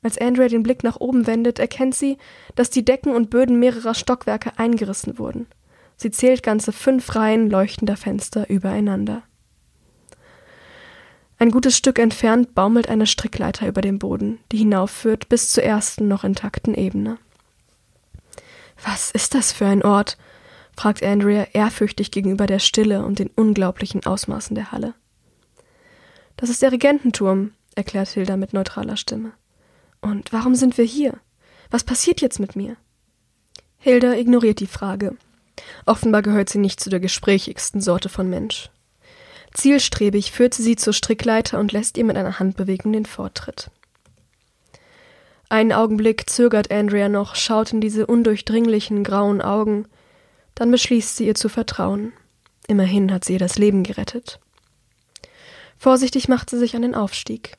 [0.02, 2.18] Als Andrea den Blick nach oben wendet, erkennt sie,
[2.56, 5.48] dass die Decken und Böden mehrerer Stockwerke eingerissen wurden.
[5.96, 9.24] Sie zählt ganze fünf Reihen leuchtender Fenster übereinander.
[11.40, 16.10] Ein gutes Stück entfernt baumelt eine Strickleiter über dem Boden, die hinaufführt bis zur ersten
[16.10, 17.20] noch intakten Ebene.
[18.86, 20.18] Was ist das für ein Ort?
[20.76, 24.96] fragt Andrea ehrfürchtig gegenüber der Stille und den unglaublichen Ausmaßen der Halle.
[26.36, 29.34] Das ist der Regententurm, erklärt Hilda mit neutraler Stimme.
[30.02, 31.20] Und warum sind wir hier?
[31.70, 32.76] Was passiert jetzt mit mir?
[33.78, 35.16] Hilda ignoriert die Frage.
[35.86, 38.70] Offenbar gehört sie nicht zu der gesprächigsten Sorte von Mensch.
[39.54, 43.70] Zielstrebig führt sie sie zur Strickleiter und lässt ihr mit einer Handbewegung den Vortritt.
[45.54, 49.86] Einen Augenblick zögert Andrea noch, schaut in diese undurchdringlichen grauen Augen,
[50.56, 52.12] dann beschließt sie ihr zu vertrauen.
[52.66, 54.40] Immerhin hat sie ihr das Leben gerettet.
[55.78, 57.54] Vorsichtig macht sie sich an den Aufstieg.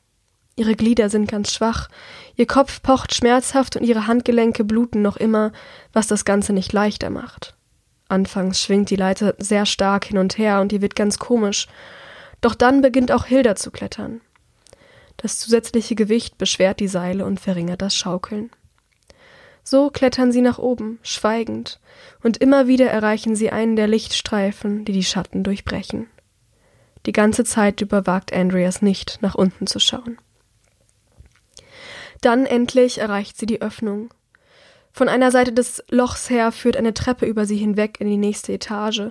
[0.57, 1.87] Ihre Glieder sind ganz schwach,
[2.35, 5.53] ihr Kopf pocht schmerzhaft und ihre Handgelenke bluten noch immer,
[5.93, 7.55] was das Ganze nicht leichter macht.
[8.09, 11.67] Anfangs schwingt die Leiter sehr stark hin und her und ihr wird ganz komisch,
[12.41, 14.19] doch dann beginnt auch Hilda zu klettern.
[15.25, 18.51] Das zusätzliche Gewicht beschwert die Seile und verringert das Schaukeln.
[19.63, 21.79] So klettern sie nach oben, schweigend,
[22.21, 26.05] und immer wieder erreichen sie einen der Lichtstreifen, die die Schatten durchbrechen.
[27.07, 30.19] Die ganze Zeit über wagt Andreas nicht, nach unten zu schauen.
[32.21, 34.13] Dann endlich erreicht sie die Öffnung.
[34.91, 38.53] Von einer Seite des Lochs her führt eine Treppe über sie hinweg in die nächste
[38.53, 39.05] Etage,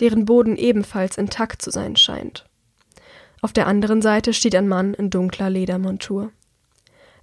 [0.00, 2.49] deren Boden ebenfalls intakt zu sein scheint.
[3.42, 6.30] Auf der anderen Seite steht ein Mann in dunkler Ledermontur.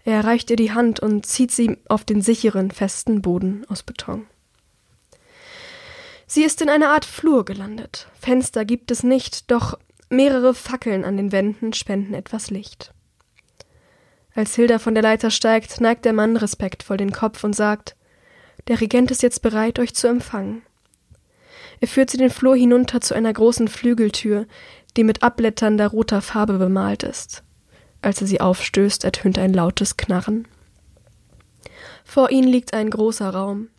[0.04, 4.26] Er erreicht ihr die Hand und zieht sie auf den sicheren, festen Boden aus Beton.
[6.26, 8.08] Sie ist in einer Art Flur gelandet.
[8.20, 9.78] Fenster gibt es nicht, doch
[10.10, 12.94] mehrere Fackeln an den Wänden spenden etwas Licht.
[14.34, 17.96] Als Hilda von der Leiter steigt, neigt der Mann respektvoll den Kopf und sagt
[18.68, 20.62] Der Regent ist jetzt bereit, euch zu empfangen.
[21.80, 24.48] Er führt sie den Flur hinunter zu einer großen Flügeltür,
[24.98, 27.44] die mit abblätternder roter Farbe bemalt ist.
[28.02, 30.48] Als er sie aufstößt, ertönt ein lautes Knarren.
[32.04, 33.70] Vor ihnen liegt ein großer Raum.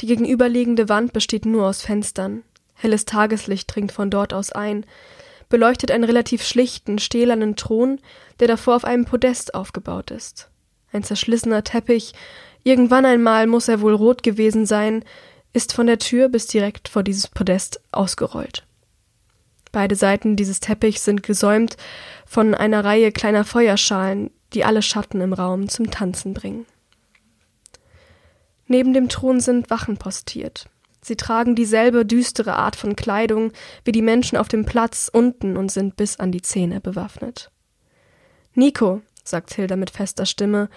[0.00, 2.42] Die gegenüberliegende Wand besteht nur aus Fenstern.
[2.74, 4.86] Helles Tageslicht dringt von dort aus ein,
[5.48, 7.98] beleuchtet einen relativ schlichten, stählernen Thron,
[8.38, 10.48] der davor auf einem Podest aufgebaut ist.
[10.92, 12.14] Ein zerschlissener Teppich,
[12.62, 15.04] irgendwann einmal muss er wohl rot gewesen sein,
[15.52, 18.64] ist von der Tür bis direkt vor dieses Podest ausgerollt.
[19.72, 21.76] Beide Seiten dieses Teppichs sind gesäumt
[22.26, 26.66] von einer Reihe kleiner Feuerschalen, die alle Schatten im Raum zum Tanzen bringen.
[28.66, 30.68] Neben dem Thron sind Wachen postiert.
[31.02, 33.52] Sie tragen dieselbe düstere Art von Kleidung
[33.84, 37.50] wie die Menschen auf dem Platz unten und sind bis an die Zähne bewaffnet.
[38.54, 40.68] Nico, sagt Hilda mit fester Stimme,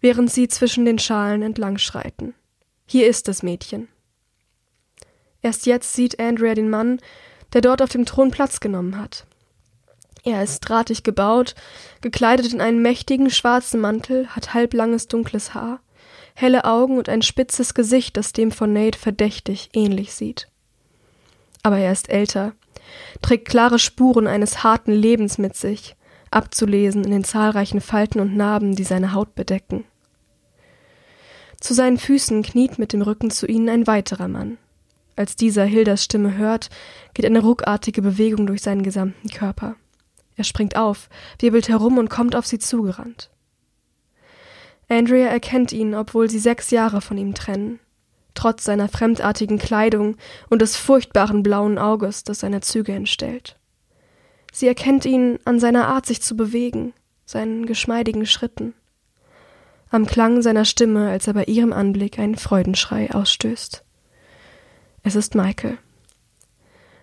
[0.00, 2.34] während sie zwischen den Schalen entlang schreiten.
[2.86, 3.88] Hier ist das Mädchen.
[5.42, 7.00] Erst jetzt sieht Andrea den Mann,
[7.52, 9.26] der dort auf dem Thron Platz genommen hat.
[10.24, 11.54] Er ist drahtig gebaut,
[12.00, 15.80] gekleidet in einen mächtigen schwarzen Mantel, hat halblanges dunkles Haar
[16.38, 20.48] helle Augen und ein spitzes Gesicht, das dem von Nate verdächtig ähnlich sieht.
[21.64, 22.52] Aber er ist älter,
[23.22, 25.96] trägt klare Spuren eines harten Lebens mit sich,
[26.30, 29.84] abzulesen in den zahlreichen Falten und Narben, die seine Haut bedecken.
[31.58, 34.58] Zu seinen Füßen kniet mit dem Rücken zu ihnen ein weiterer Mann.
[35.18, 36.70] Als dieser Hildas Stimme hört,
[37.12, 39.74] geht eine ruckartige Bewegung durch seinen gesamten Körper.
[40.36, 41.08] Er springt auf,
[41.40, 43.28] wirbelt herum und kommt auf sie zugerannt.
[44.88, 47.80] Andrea erkennt ihn, obwohl sie sechs Jahre von ihm trennen,
[48.34, 50.16] trotz seiner fremdartigen Kleidung
[50.50, 53.58] und des furchtbaren blauen Auges, das seine Züge entstellt.
[54.52, 56.92] Sie erkennt ihn an seiner Art, sich zu bewegen,
[57.24, 58.72] seinen geschmeidigen Schritten
[59.90, 63.84] am Klang seiner Stimme, als er bei ihrem Anblick einen Freudenschrei ausstößt.
[65.02, 65.78] Es ist Michael.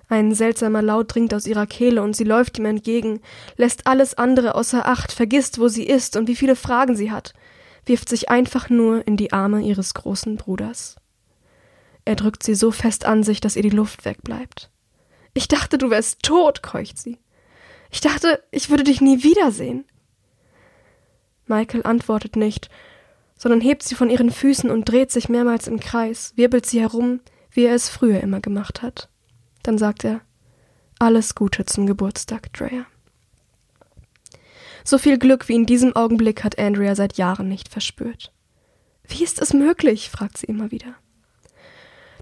[0.08, 3.22] Ein seltsamer Laut dringt aus ihrer Kehle und sie läuft ihm entgegen,
[3.58, 7.34] lässt alles andere außer Acht, vergisst, wo sie ist und wie viele Fragen sie hat,
[7.86, 10.96] wirft sich einfach nur in die Arme ihres großen Bruders.
[12.06, 14.70] Er drückt sie so fest an sich, dass ihr die Luft wegbleibt.
[15.34, 17.18] Ich dachte, du wärst tot, keucht sie.
[17.90, 19.86] Ich dachte, ich würde dich nie wiedersehen.
[21.48, 22.70] Michael antwortet nicht,
[23.38, 27.22] sondern hebt sie von ihren Füßen und dreht sich mehrmals im Kreis, wirbelt sie herum,
[27.56, 29.10] wie er es früher immer gemacht hat.
[29.64, 30.22] Dann sagt er
[31.00, 32.86] Alles Gute zum Geburtstag, Drea.
[34.84, 38.32] So viel Glück wie in diesem Augenblick hat Andrea seit Jahren nicht verspürt.
[39.08, 40.10] Wie ist es möglich?
[40.10, 40.96] fragt sie immer wieder.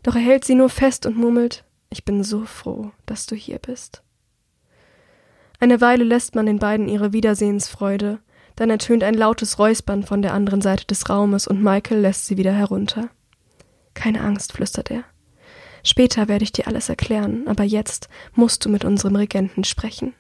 [0.02, 3.60] Doch er hält sie nur fest und murmelt Ich bin so froh, dass du hier
[3.60, 4.04] bist.
[5.60, 8.20] Eine Weile lässt man den beiden ihre Wiedersehensfreude,
[8.56, 12.38] dann ertönt ein lautes Räuspern von der anderen Seite des Raumes und Michael lässt sie
[12.38, 13.10] wieder herunter.
[13.94, 15.04] Keine Angst, flüstert er.
[15.84, 20.14] Später werde ich dir alles erklären, aber jetzt musst du mit unserem Regenten sprechen.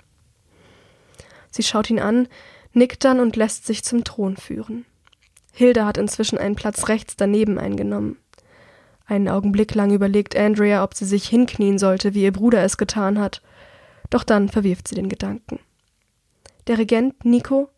[1.52, 2.28] Sie schaut ihn an,
[2.74, 4.86] nickt dann und lässt sich zum Thron führen.
[5.54, 8.18] Hilda hat inzwischen einen Platz rechts daneben eingenommen.
[9.06, 13.20] Einen Augenblick lang überlegt Andrea, ob sie sich hinknien sollte, wie ihr Bruder es getan
[13.20, 13.42] hat.
[14.10, 15.60] Doch dann verwirft sie den Gedanken.
[16.68, 17.70] Der Regent Nico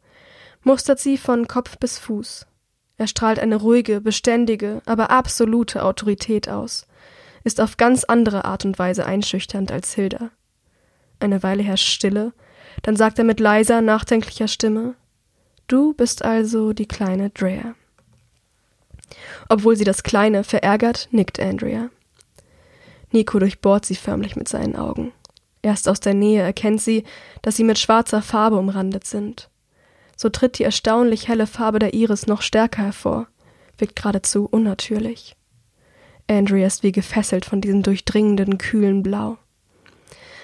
[0.64, 2.46] mustert sie von Kopf bis Fuß.
[2.98, 6.88] Er strahlt eine ruhige, beständige, aber absolute Autorität aus,
[7.46, 10.32] ist auf ganz andere Art und Weise einschüchternd als Hilda.
[11.22, 12.34] Eine Weile herrscht Stille,
[12.82, 14.96] dann sagt er mit leiser, nachdenklicher Stimme
[15.68, 17.74] Du bist also die kleine Drea.
[19.48, 21.90] Obwohl sie das Kleine verärgert, nickt Andrea.
[23.12, 25.14] Nico durchbohrt sie förmlich mit seinen Augen.
[25.62, 27.06] Erst aus der Nähe erkennt sie,
[27.42, 29.50] dass sie mit schwarzer Farbe umrandet sind
[30.16, 33.28] so tritt die erstaunlich helle Farbe der Iris noch stärker hervor,
[33.78, 35.36] wirkt geradezu unnatürlich.
[36.28, 39.38] Andrea ist wie gefesselt von diesem durchdringenden, kühlen Blau.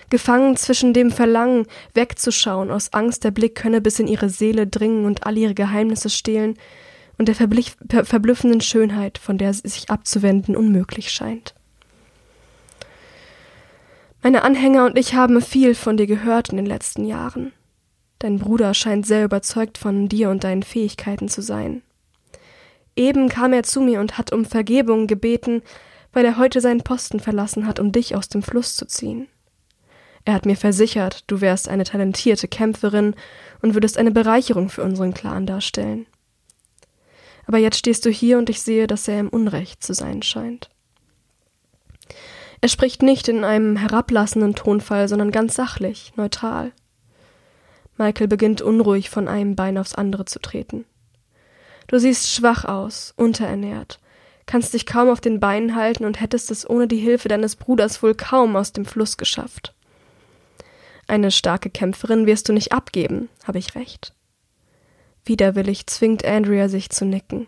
[0.09, 5.05] Gefangen zwischen dem Verlangen, wegzuschauen, aus Angst, der Blick könne bis in ihre Seele dringen
[5.05, 6.55] und all ihre Geheimnisse stehlen,
[7.17, 11.53] und der verblüffenden Schönheit, von der sich abzuwenden unmöglich scheint.
[14.23, 17.53] Meine Anhänger und ich haben viel von dir gehört in den letzten Jahren.
[18.19, 21.83] Dein Bruder scheint sehr überzeugt von dir und deinen Fähigkeiten zu sein.
[22.95, 25.61] Eben kam er zu mir und hat um Vergebung gebeten,
[26.13, 29.27] weil er heute seinen Posten verlassen hat, um dich aus dem Fluss zu ziehen.
[30.25, 33.15] Er hat mir versichert, du wärst eine talentierte Kämpferin
[33.61, 36.05] und würdest eine Bereicherung für unseren Clan darstellen.
[37.47, 40.69] Aber jetzt stehst du hier und ich sehe, dass er im Unrecht zu sein scheint.
[42.61, 46.71] Er spricht nicht in einem herablassenden Tonfall, sondern ganz sachlich, neutral.
[47.97, 50.85] Michael beginnt unruhig von einem Bein aufs andere zu treten.
[51.91, 53.99] Du siehst schwach aus, unterernährt,
[54.45, 58.01] kannst dich kaum auf den Beinen halten und hättest es ohne die Hilfe deines Bruders
[58.01, 59.75] wohl kaum aus dem Fluss geschafft.
[61.05, 64.13] Eine starke Kämpferin wirst du nicht abgeben, habe ich recht.
[65.25, 67.47] Widerwillig zwingt Andrea sich zu nicken.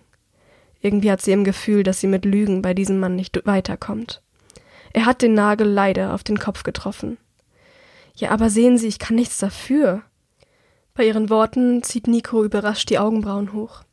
[0.82, 4.22] Irgendwie hat sie im Gefühl, dass sie mit Lügen bei diesem Mann nicht weiterkommt.
[4.92, 7.18] Er hat den Nagel leider auf den Kopf getroffen.
[8.14, 10.02] Ja, aber sehen Sie, ich kann nichts dafür.
[10.96, 13.86] Bei ihren Worten zieht Nico überrascht die Augenbrauen hoch.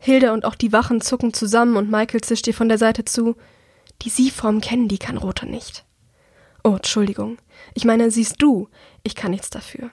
[0.00, 3.36] Hilda und auch die Wachen zucken zusammen und Michael zischt ihr von der Seite zu.
[4.02, 5.84] Die Sie-Form kennen die Kanrote nicht.
[6.64, 7.36] Oh, Entschuldigung.
[7.74, 8.68] Ich meine, siehst du,
[9.02, 9.90] ich kann nichts dafür.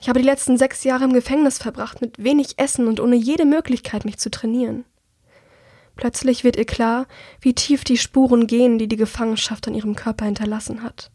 [0.00, 3.44] Ich habe die letzten sechs Jahre im Gefängnis verbracht, mit wenig Essen und ohne jede
[3.44, 4.84] Möglichkeit, mich zu trainieren.
[5.94, 7.06] Plötzlich wird ihr klar,
[7.40, 11.10] wie tief die Spuren gehen, die die Gefangenschaft an ihrem Körper hinterlassen hat.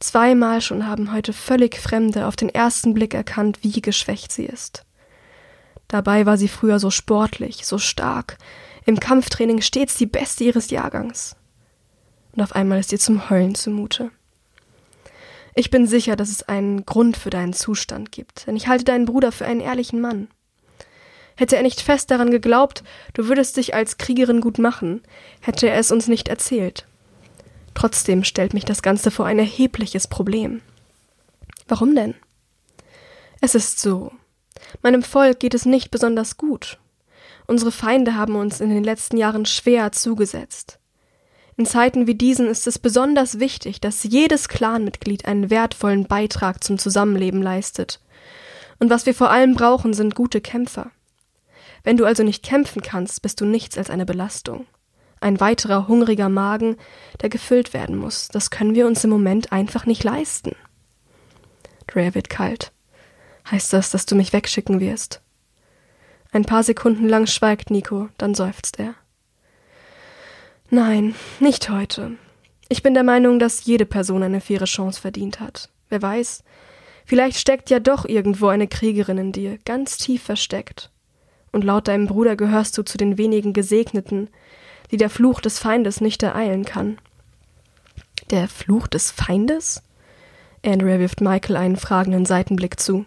[0.00, 4.84] Zweimal schon haben heute völlig Fremde auf den ersten Blick erkannt, wie geschwächt sie ist.
[5.94, 8.36] Dabei war sie früher so sportlich, so stark,
[8.84, 11.36] im Kampftraining stets die Beste ihres Jahrgangs.
[12.32, 14.10] Und auf einmal ist ihr zum Heulen zumute.
[15.54, 19.04] Ich bin sicher, dass es einen Grund für deinen Zustand gibt, denn ich halte deinen
[19.04, 20.26] Bruder für einen ehrlichen Mann.
[21.36, 25.00] Hätte er nicht fest daran geglaubt, du würdest dich als Kriegerin gut machen,
[25.42, 26.88] hätte er es uns nicht erzählt.
[27.74, 30.60] Trotzdem stellt mich das Ganze vor ein erhebliches Problem.
[31.68, 32.16] Warum denn?
[33.40, 34.10] Es ist so.
[34.82, 36.78] Meinem Volk geht es nicht besonders gut.
[37.46, 40.78] Unsere Feinde haben uns in den letzten Jahren schwer zugesetzt.
[41.56, 46.78] In Zeiten wie diesen ist es besonders wichtig, dass jedes Clanmitglied einen wertvollen Beitrag zum
[46.78, 48.00] Zusammenleben leistet.
[48.80, 50.90] Und was wir vor allem brauchen, sind gute Kämpfer.
[51.84, 54.66] Wenn du also nicht kämpfen kannst, bist du nichts als eine Belastung.
[55.20, 56.76] Ein weiterer hungriger Magen,
[57.20, 58.28] der gefüllt werden muss.
[58.28, 60.56] Das können wir uns im Moment einfach nicht leisten.
[61.86, 62.72] Drea wird kalt.
[63.50, 65.20] Heißt das, dass du mich wegschicken wirst?
[66.32, 68.94] Ein paar Sekunden lang schweigt Nico, dann seufzt er.
[70.70, 72.12] Nein, nicht heute.
[72.68, 75.68] Ich bin der Meinung, dass jede Person eine faire Chance verdient hat.
[75.90, 76.42] Wer weiß,
[77.04, 80.90] vielleicht steckt ja doch irgendwo eine Kriegerin in dir, ganz tief versteckt.
[81.52, 84.28] Und laut deinem Bruder gehörst du zu den wenigen Gesegneten,
[84.90, 86.98] die der Fluch des Feindes nicht ereilen kann.
[88.30, 89.82] Der Fluch des Feindes?
[90.64, 93.04] Andrea wirft Michael einen fragenden Seitenblick zu.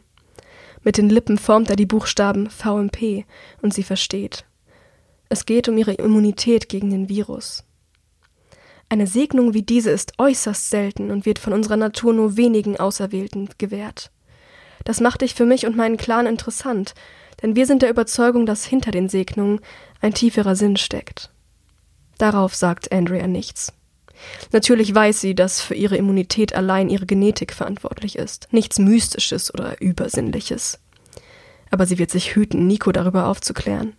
[0.88, 3.26] Mit den Lippen formt er die Buchstaben VMP
[3.62, 4.45] und sie versteht.
[5.28, 7.65] Es geht um ihre Immunität gegen den Virus.
[8.88, 13.50] Eine Segnung wie diese ist äußerst selten und wird von unserer Natur nur wenigen Auserwählten
[13.58, 14.12] gewährt.
[14.86, 16.93] Das macht dich für mich und meinen Clan interessant,
[17.41, 19.60] denn wir sind der Überzeugung, dass hinter den Segnungen
[20.00, 21.32] ein tieferer Sinn steckt.
[22.17, 23.73] Darauf sagt Andrea nichts.
[24.51, 29.80] Natürlich weiß sie, dass für ihre Immunität allein ihre Genetik verantwortlich ist, nichts Mystisches oder
[29.82, 30.80] Übersinnliches.
[31.69, 33.93] Aber sie wird sich hüten, Nico darüber aufzuklären.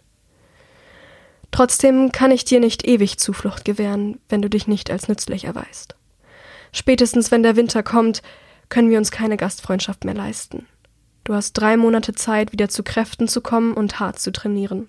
[1.50, 5.96] Trotzdem kann ich dir nicht ewig Zuflucht gewähren, wenn du dich nicht als nützlich erweist.
[6.72, 8.22] Spätestens wenn der Winter kommt,
[8.68, 10.66] können wir uns keine Gastfreundschaft mehr leisten.
[11.24, 14.88] Du hast drei Monate Zeit, wieder zu Kräften zu kommen und hart zu trainieren.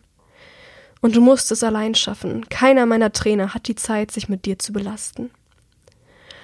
[1.01, 2.47] Und du musst es allein schaffen.
[2.49, 5.31] Keiner meiner Trainer hat die Zeit, sich mit dir zu belasten.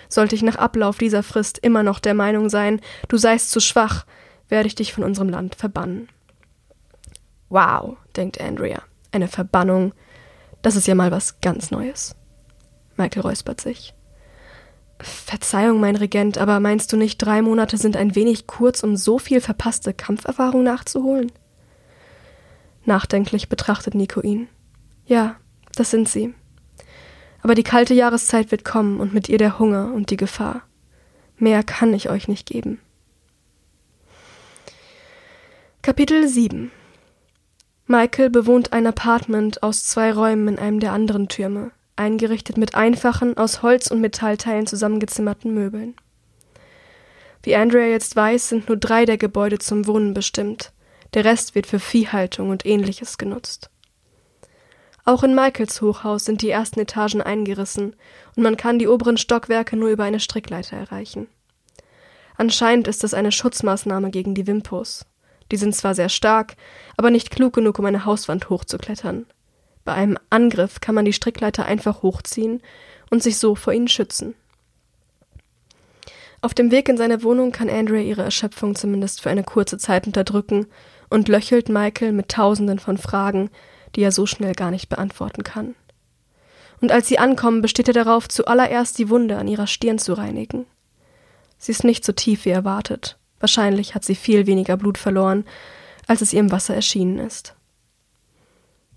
[0.07, 4.05] Sollte ich nach Ablauf dieser Frist immer noch der Meinung sein, du seist zu schwach,
[4.47, 6.07] werde ich dich von unserem Land verbannen.
[7.49, 8.81] Wow, denkt Andrea.
[9.11, 9.93] Eine Verbannung.
[10.61, 12.15] Das ist ja mal was ganz Neues.
[12.97, 13.93] Michael räuspert sich.
[14.99, 19.19] Verzeihung, mein Regent, aber meinst du nicht, drei Monate sind ein wenig kurz, um so
[19.19, 21.31] viel verpasste Kampferfahrung nachzuholen?
[22.85, 24.47] Nachdenklich betrachtet Nico ihn.
[25.05, 25.35] Ja,
[25.75, 26.33] das sind sie.
[27.41, 30.63] Aber die kalte Jahreszeit wird kommen und mit ihr der Hunger und die Gefahr.
[31.37, 32.79] Mehr kann ich euch nicht geben.
[35.81, 36.71] Kapitel 7
[37.87, 43.37] Michael bewohnt ein Apartment aus zwei Räumen in einem der anderen Türme, eingerichtet mit einfachen,
[43.37, 45.95] aus Holz und Metallteilen zusammengezimmerten Möbeln.
[47.43, 50.73] Wie Andrea jetzt weiß, sind nur drei der Gebäude zum Wohnen bestimmt,
[51.15, 53.69] der Rest wird für Viehhaltung und ähnliches genutzt.
[55.05, 57.95] Auch in Michaels Hochhaus sind die ersten Etagen eingerissen
[58.35, 61.27] und man kann die oberen Stockwerke nur über eine Strickleiter erreichen.
[62.37, 65.05] Anscheinend ist es eine Schutzmaßnahme gegen die Wimpos.
[65.51, 66.55] Die sind zwar sehr stark,
[66.97, 69.25] aber nicht klug genug, um eine Hauswand hochzuklettern.
[69.85, 72.61] Bei einem Angriff kann man die Strickleiter einfach hochziehen
[73.09, 74.33] und sich so vor ihnen schützen.
[76.41, 80.07] Auf dem Weg in seine Wohnung kann Andrea ihre Erschöpfung zumindest für eine kurze Zeit
[80.07, 80.67] unterdrücken
[81.09, 83.49] und löchelt Michael mit tausenden von Fragen,
[83.95, 85.75] die er so schnell gar nicht beantworten kann.
[86.81, 90.65] Und als sie ankommen, besteht er darauf, zuallererst die Wunde an ihrer Stirn zu reinigen.
[91.57, 93.17] Sie ist nicht so tief wie erwartet.
[93.39, 95.45] Wahrscheinlich hat sie viel weniger Blut verloren,
[96.07, 97.55] als es ihr im Wasser erschienen ist.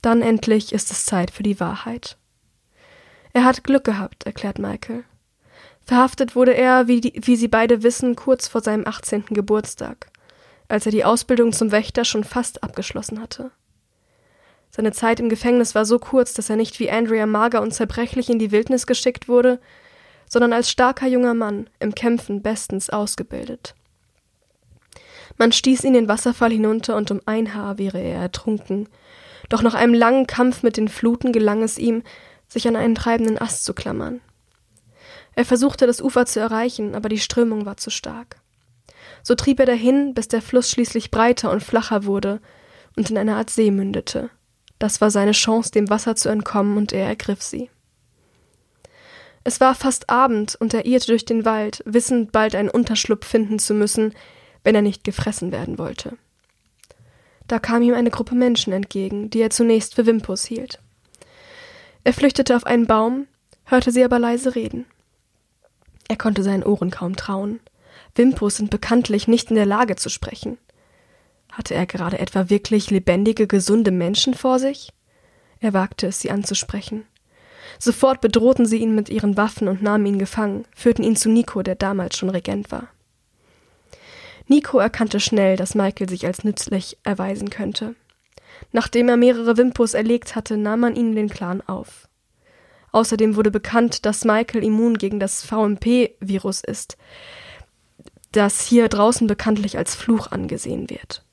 [0.03, 2.17] Dann endlich ist es Zeit für die Wahrheit.
[3.33, 5.05] Er hat Glück gehabt, erklärt Michael.
[5.85, 9.27] Verhaftet wurde er, wie, die, wie Sie beide wissen, kurz vor seinem 18.
[9.31, 10.11] Geburtstag
[10.69, 13.51] als er die Ausbildung zum Wächter schon fast abgeschlossen hatte.
[14.71, 18.29] Seine Zeit im Gefängnis war so kurz, dass er nicht wie Andrea mager und zerbrechlich
[18.29, 19.61] in die Wildnis geschickt wurde,
[20.29, 23.75] sondern als starker junger Mann im Kämpfen bestens ausgebildet.
[25.39, 28.89] Man stieß ihn den Wasserfall hinunter und um ein Haar wäre er ertrunken.
[29.49, 32.03] Doch nach einem langen Kampf mit den Fluten gelang es ihm,
[32.49, 34.21] sich an einen treibenden Ast zu klammern.
[35.35, 38.37] Er versuchte das Ufer zu erreichen, aber die Strömung war zu stark.
[39.29, 42.41] So trieb er dahin, bis der Fluss schließlich breiter und flacher wurde
[42.97, 44.31] und in eine Art See mündete.
[44.79, 47.69] Das war seine Chance, dem Wasser zu entkommen, und er ergriff sie.
[49.45, 53.59] Es war fast Abend, und er irrte durch den Wald, wissend bald einen Unterschlupf finden
[53.59, 54.15] zu müssen,
[54.65, 56.17] wenn er nicht gefressen werden wollte.
[57.49, 60.81] Da kam ihm eine Gruppe Menschen entgegen, die er zunächst für Wimpus hielt.
[62.03, 63.27] Er flüchtete auf einen Baum,
[63.67, 64.87] hörte sie aber leise reden.
[66.09, 67.61] Er konnte seinen Ohren kaum trauen.
[68.19, 70.59] Wimpos sind bekanntlich nicht in der Lage zu sprechen.
[71.53, 74.93] Hatte er gerade etwa wirklich lebendige, gesunde Menschen vor sich?
[75.61, 77.05] Er wagte es, sie anzusprechen.
[77.79, 81.63] Sofort bedrohten sie ihn mit ihren Waffen und nahmen ihn gefangen, führten ihn zu Nico,
[81.63, 82.89] der damals schon Regent war.
[84.47, 87.95] Nico erkannte schnell, dass Michael sich als nützlich erweisen könnte.
[88.73, 92.09] Nachdem er mehrere Wimpus erlegt hatte, nahm man ihn in den Clan auf.
[92.93, 96.97] Außerdem wurde bekannt, dass Michael immun gegen das VMP-Virus ist,
[98.33, 101.25] das hier draußen bekanntlich als Fluch angesehen wird.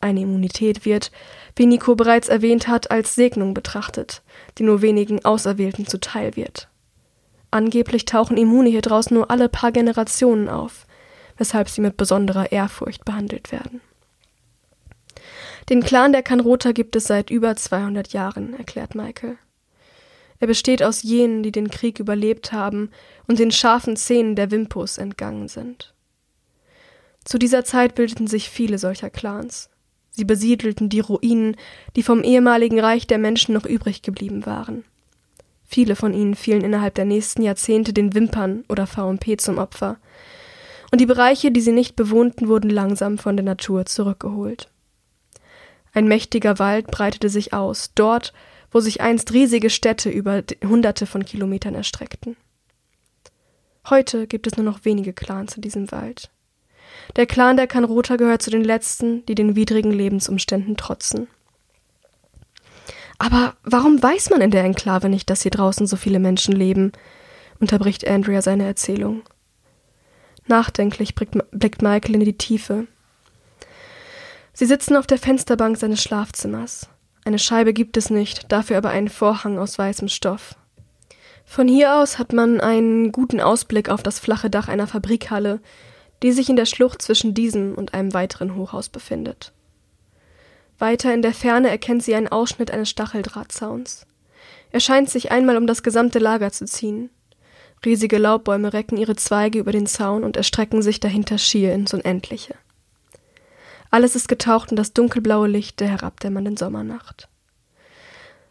[0.00, 1.10] Eine Immunität wird,
[1.56, 4.22] wie Nico bereits erwähnt hat, als Segnung betrachtet,
[4.58, 6.68] die nur wenigen Auserwählten zuteil wird.
[7.50, 10.86] Angeblich tauchen Immune hier draußen nur alle paar Generationen auf,
[11.36, 13.80] weshalb sie mit besonderer Ehrfurcht behandelt werden.
[15.68, 19.36] Den Clan der Kanrota gibt es seit über 200 Jahren, erklärt Michael.
[20.40, 22.90] Er besteht aus jenen, die den Krieg überlebt haben
[23.26, 25.92] und den scharfen Zähnen der Wimpus entgangen sind.
[27.24, 29.70] Zu dieser Zeit bildeten sich viele solcher Clans.
[30.10, 31.56] Sie besiedelten die Ruinen,
[31.94, 34.84] die vom ehemaligen Reich der Menschen noch übrig geblieben waren.
[35.64, 39.98] Viele von ihnen fielen innerhalb der nächsten Jahrzehnte den Wimpern oder VMP zum Opfer,
[40.90, 44.70] und die Bereiche, die sie nicht bewohnten, wurden langsam von der Natur zurückgeholt.
[45.92, 48.32] Ein mächtiger Wald breitete sich aus, dort,
[48.70, 52.36] wo sich einst riesige Städte über hunderte von Kilometern erstreckten.
[53.88, 56.30] Heute gibt es nur noch wenige Clans in diesem Wald.
[57.16, 61.28] Der Clan der Kanrota gehört zu den letzten, die den widrigen Lebensumständen trotzen.
[63.18, 66.92] Aber warum weiß man in der Enklave nicht, dass hier draußen so viele Menschen leben?
[67.60, 69.22] unterbricht Andrea seine Erzählung.
[70.46, 72.86] Nachdenklich blickt Michael in die Tiefe.
[74.52, 76.88] Sie sitzen auf der Fensterbank seines Schlafzimmers.
[77.24, 80.56] Eine Scheibe gibt es nicht, dafür aber einen Vorhang aus weißem Stoff.
[81.44, 85.60] Von hier aus hat man einen guten Ausblick auf das flache Dach einer Fabrikhalle,
[86.22, 89.52] die sich in der Schlucht zwischen diesem und einem weiteren Hochhaus befindet.
[90.78, 94.06] Weiter in der Ferne erkennt sie einen Ausschnitt eines Stacheldrahtzauns.
[94.70, 97.10] Er scheint sich einmal um das gesamte Lager zu ziehen.
[97.84, 102.54] Riesige Laubbäume recken ihre Zweige über den Zaun und erstrecken sich dahinter schier ins Unendliche.
[103.90, 107.27] Alles ist getaucht in das dunkelblaue Licht der herabdämmernden Sommernacht.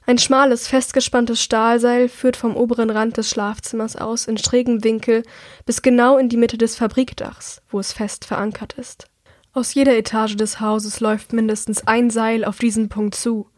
[0.10, 5.24] Ein schmales, festgespanntes Stahlseil führt vom oberen Rand des Schlafzimmers aus in schrägem Winkel
[5.66, 9.10] bis genau in die Mitte des Fabrikdachs, wo es fest verankert ist.
[9.51, 13.49] Aus jeder Etage des Hauses läuft mindestens ein Seil auf diesen Punkt zu,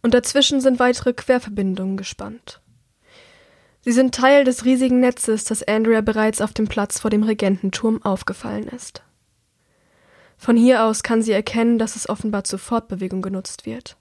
[0.00, 2.62] und dazwischen sind weitere Querverbindungen gespannt.
[3.82, 8.02] Sie sind Teil des riesigen Netzes, das Andrea bereits auf dem Platz vor dem Regententurm
[8.02, 9.02] aufgefallen ist.
[10.38, 13.98] Von hier aus kann sie erkennen, dass es offenbar zur Fortbewegung genutzt wird.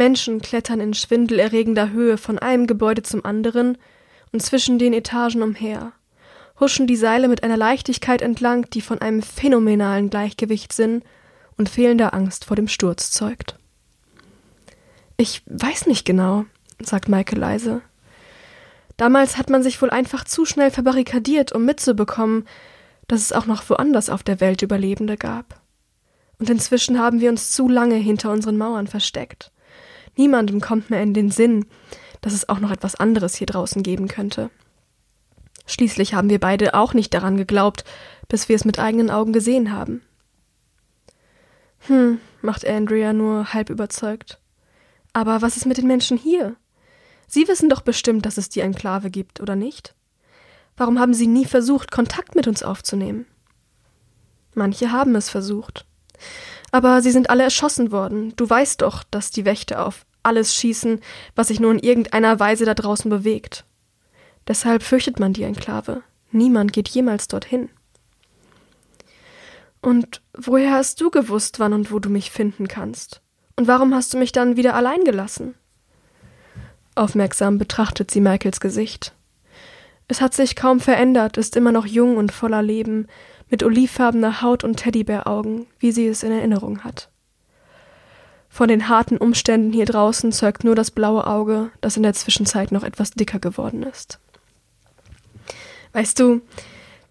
[0.00, 3.76] Menschen klettern in schwindelerregender Höhe von einem Gebäude zum anderen
[4.32, 5.92] und zwischen den Etagen umher,
[6.58, 11.02] huschen die Seile mit einer Leichtigkeit entlang, die von einem phänomenalen Gleichgewichtssinn
[11.58, 13.58] und fehlender Angst vor dem Sturz zeugt.
[15.18, 16.46] Ich weiß nicht genau,
[16.82, 17.82] sagt Michael leise.
[18.96, 22.48] Damals hat man sich wohl einfach zu schnell verbarrikadiert, um mitzubekommen,
[23.06, 25.60] dass es auch noch woanders auf der Welt Überlebende gab.
[26.38, 29.52] Und inzwischen haben wir uns zu lange hinter unseren Mauern versteckt.
[30.20, 31.64] Niemandem kommt mehr in den Sinn,
[32.20, 34.50] dass es auch noch etwas anderes hier draußen geben könnte.
[35.64, 37.84] Schließlich haben wir beide auch nicht daran geglaubt,
[38.28, 40.02] bis wir es mit eigenen Augen gesehen haben.
[41.86, 44.38] Hm, macht Andrea nur halb überzeugt.
[45.14, 46.54] Aber was ist mit den Menschen hier?
[47.26, 49.94] Sie wissen doch bestimmt, dass es die Enklave gibt, oder nicht?
[50.76, 53.24] Warum haben Sie nie versucht, Kontakt mit uns aufzunehmen?
[54.54, 55.86] Manche haben es versucht.
[56.72, 58.34] Aber sie sind alle erschossen worden.
[58.36, 61.00] Du weißt doch, dass die Wächter auf alles schießen,
[61.34, 63.64] was sich nur in irgendeiner Weise da draußen bewegt.
[64.48, 66.02] Deshalb fürchtet man die Enklave.
[66.32, 67.68] Niemand geht jemals dorthin.
[69.82, 73.22] Und woher hast du gewusst, wann und wo du mich finden kannst?
[73.56, 75.54] Und warum hast du mich dann wieder allein gelassen?
[76.94, 79.14] Aufmerksam betrachtet sie Michaels Gesicht.
[80.08, 83.06] Es hat sich kaum verändert, ist immer noch jung und voller Leben,
[83.48, 87.09] mit olivfarbener Haut und Teddybäraugen, wie sie es in Erinnerung hat.
[88.52, 92.72] Von den harten Umständen hier draußen zeugt nur das blaue Auge, das in der Zwischenzeit
[92.72, 94.18] noch etwas dicker geworden ist.
[95.92, 96.42] Weißt du,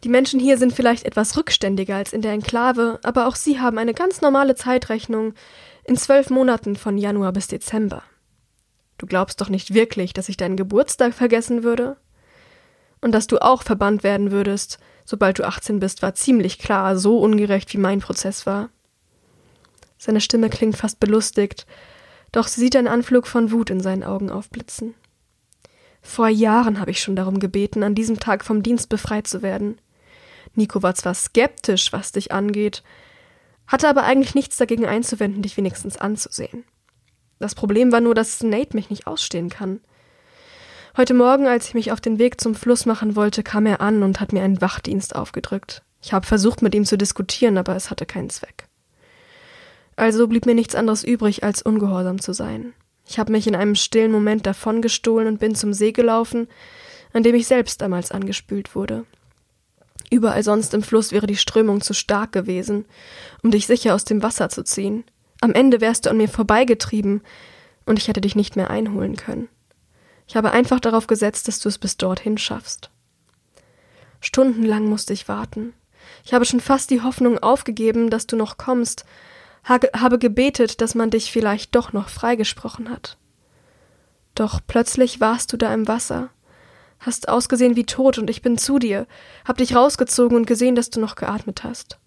[0.04, 3.78] die Menschen hier sind vielleicht etwas rückständiger als in der Enklave, aber auch sie haben
[3.78, 5.34] eine ganz normale Zeitrechnung
[5.86, 8.04] in zwölf Monaten von Januar bis Dezember.
[8.98, 11.96] Du glaubst doch nicht wirklich, dass ich deinen Geburtstag vergessen würde?
[13.02, 17.20] Und dass du auch verbannt werden würdest, sobald du 18 bist, war ziemlich klar, so
[17.20, 18.70] ungerecht wie mein Prozess war.
[20.00, 21.68] Seine Stimme klingt fast belustigt,
[22.32, 24.96] doch sie sieht einen Anflug von Wut in seinen Augen aufblitzen.
[26.02, 29.80] Vor Jahren habe ich schon darum gebeten, an diesem Tag vom Dienst befreit zu werden.
[30.56, 32.82] Nico war zwar skeptisch, was dich angeht,
[33.68, 36.64] hatte aber eigentlich nichts dagegen einzuwenden, dich wenigstens anzusehen.
[37.38, 39.82] Das Problem war nur, dass Nate mich nicht ausstehen kann.
[40.96, 44.02] Heute Morgen, als ich mich auf den Weg zum Fluss machen wollte, kam er an
[44.02, 45.84] und hat mir einen Wachdienst aufgedrückt.
[46.02, 48.69] Ich habe versucht, mit ihm zu diskutieren, aber es hatte keinen Zweck.
[50.00, 52.74] Also blieb mir nichts anderes übrig, als ungehorsam zu sein.
[53.06, 56.48] Ich habe mich in einem stillen Moment davongestohlen und bin zum See gelaufen,
[57.12, 59.06] an dem ich selbst damals angespült wurde.
[60.10, 62.86] Überall sonst im Fluss wäre die Strömung zu stark gewesen,
[63.44, 65.04] um dich sicher aus dem Wasser zu ziehen.
[65.42, 67.22] Am Ende wärst du an mir vorbeigetrieben,
[67.86, 69.50] und ich hätte dich nicht mehr einholen können.
[70.30, 72.90] Ich habe einfach darauf gesetzt, dass du es bis dorthin schaffst.
[74.22, 75.74] Stundenlang musste ich warten.
[76.24, 79.04] Ich habe schon fast die Hoffnung aufgegeben, dass du noch kommst,
[79.70, 83.18] habe gebetet, dass man dich vielleicht doch noch freigesprochen hat.
[84.36, 86.30] Doch plötzlich warst du da im Wasser,
[87.00, 89.08] hast ausgesehen wie tot und ich bin zu dir,
[89.46, 92.00] hab dich rausgezogen und gesehen, dass du noch geatmet hast.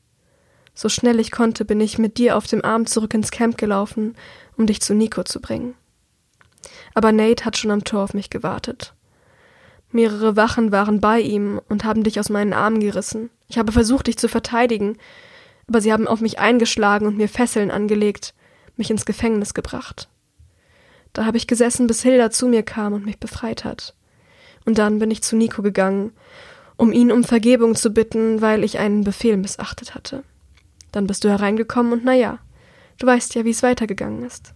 [0.74, 4.16] So schnell ich konnte, bin ich mit dir auf dem Arm zurück ins Camp gelaufen,
[4.56, 5.74] um dich zu Nico zu bringen.
[6.94, 8.94] Aber Nate hat schon am Tor auf mich gewartet.
[9.90, 13.28] Mehrere Wachen waren bei ihm und haben dich aus meinen Armen gerissen.
[13.48, 14.96] Ich habe versucht, dich zu verteidigen,
[15.72, 18.34] aber sie haben auf mich eingeschlagen und mir Fesseln angelegt,
[18.76, 20.10] mich ins Gefängnis gebracht.
[21.14, 23.94] Da habe ich gesessen, bis Hilda zu mir kam und mich befreit hat.
[24.66, 26.12] Und dann bin ich zu Nico gegangen,
[26.76, 30.24] um ihn um Vergebung zu bitten, weil ich einen Befehl missachtet hatte.
[30.90, 32.38] Dann bist du hereingekommen und na ja,
[32.98, 34.52] du weißt ja, wie es weitergegangen ist.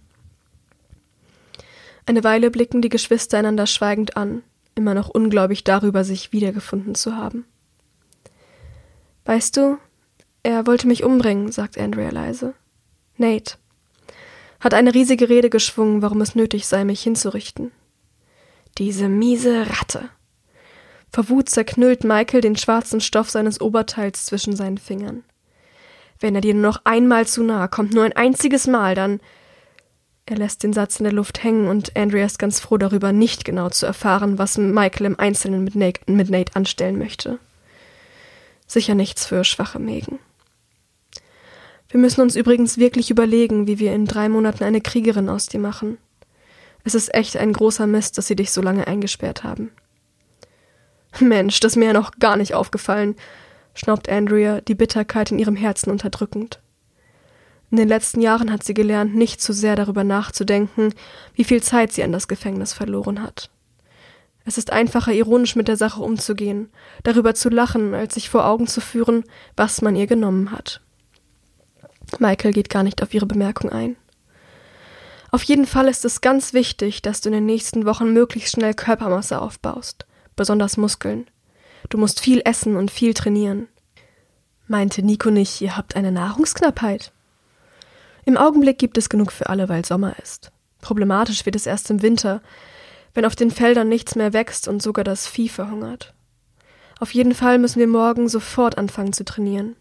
[2.04, 4.42] Eine Weile blicken die Geschwister einander schweigend an,
[4.74, 7.46] immer noch ungläubig darüber, sich wiedergefunden zu haben.
[9.24, 9.78] Weißt du,
[10.46, 12.54] er wollte mich umbringen, sagt Andrea leise.
[13.16, 13.56] Nate
[14.60, 17.72] hat eine riesige Rede geschwungen, warum es nötig sei, mich hinzurichten.
[18.78, 20.08] Diese miese Ratte.
[21.12, 25.24] Vor Wut zerknüllt Michael den schwarzen Stoff seines Oberteils zwischen seinen Fingern.
[26.20, 29.20] Wenn er dir nur noch einmal zu nahe kommt, nur ein einziges Mal, dann.
[30.26, 33.44] Er lässt den Satz in der Luft hängen und Andrea ist ganz froh darüber, nicht
[33.44, 37.38] genau zu erfahren, was Michael im Einzelnen mit Nate, mit Nate anstellen möchte.
[38.66, 40.18] Sicher nichts für schwache Mägen.
[41.88, 45.60] Wir müssen uns übrigens wirklich überlegen, wie wir in drei Monaten eine Kriegerin aus dir
[45.60, 45.98] machen.
[46.84, 49.70] Es ist echt ein großer Mist, dass sie dich so lange eingesperrt haben.
[51.20, 53.16] Mensch, das ist mir ja noch gar nicht aufgefallen
[53.78, 56.60] schnaubt Andrea, die Bitterkeit in ihrem Herzen unterdrückend.
[57.70, 60.94] In den letzten Jahren hat sie gelernt, nicht zu sehr darüber nachzudenken,
[61.34, 63.50] wie viel Zeit sie an das Gefängnis verloren hat.
[64.44, 66.70] Es ist einfacher, ironisch mit der Sache umzugehen,
[67.02, 69.24] darüber zu lachen, als sich vor Augen zu führen,
[69.56, 70.80] was man ihr genommen hat.
[72.18, 73.96] Michael geht gar nicht auf ihre Bemerkung ein.
[75.30, 78.74] Auf jeden Fall ist es ganz wichtig, dass du in den nächsten Wochen möglichst schnell
[78.74, 81.26] Körpermasse aufbaust, besonders Muskeln.
[81.88, 83.68] Du musst viel essen und viel trainieren.
[84.66, 87.12] Meinte Nico nicht, ihr habt eine Nahrungsknappheit?
[88.24, 90.50] Im Augenblick gibt es genug für alle, weil Sommer ist.
[90.80, 92.42] Problematisch wird es erst im Winter,
[93.14, 96.14] wenn auf den Feldern nichts mehr wächst und sogar das Vieh verhungert.
[96.98, 99.76] Auf jeden Fall müssen wir morgen sofort anfangen zu trainieren.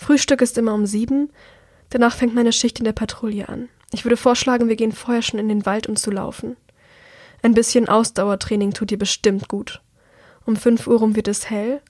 [0.00, 1.28] Frühstück ist immer um sieben,
[1.90, 3.68] danach fängt meine Schicht in der Patrouille an.
[3.92, 6.56] Ich würde vorschlagen, wir gehen vorher schon in den Wald, um zu laufen.
[7.42, 9.82] Ein bisschen Ausdauertraining tut dir bestimmt gut.
[10.46, 11.82] Um fünf Uhr rum wird es hell.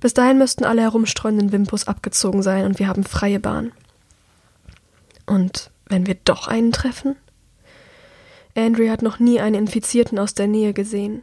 [0.00, 3.70] Bis dahin müssten alle herumstreuenden Wimpus abgezogen sein und wir haben freie Bahn.
[5.26, 7.14] Und wenn wir doch einen treffen?
[8.56, 11.22] Andrea hat noch nie einen Infizierten aus der Nähe gesehen.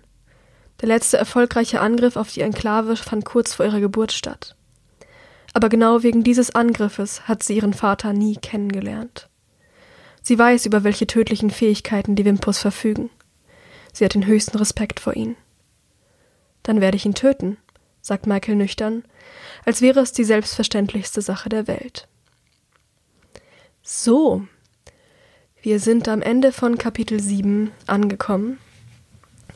[0.80, 4.56] Der letzte erfolgreiche Angriff auf die Enklave fand kurz vor ihrer Geburt statt.
[5.54, 9.30] Aber genau wegen dieses Angriffes hat sie ihren Vater nie kennengelernt.
[10.22, 13.10] Sie weiß, über welche tödlichen Fähigkeiten die Wimpus verfügen.
[13.94, 15.36] Sie hat den höchsten Respekt vor ihnen.
[16.64, 17.58] Dann werde ich ihn töten,
[18.02, 19.04] sagt Michael nüchtern,
[19.66, 22.08] als wäre es die selbstverständlichste Sache der Welt.
[23.82, 24.46] So,
[25.62, 28.60] wir sind am Ende von Kapitel 7 angekommen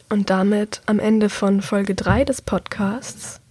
[0.10, 3.43] und damit am Ende von Folge 3 des Podcasts.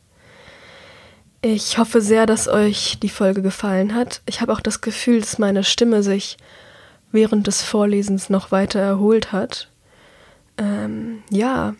[1.44, 4.22] Ich hoffe sehr, dass euch die Folge gefallen hat.
[4.26, 6.36] Ich habe auch das Gefühl, dass meine Stimme sich
[7.10, 9.68] während des Vorlesens noch weiter erholt hat.
[10.56, 11.74] Ähm, ja,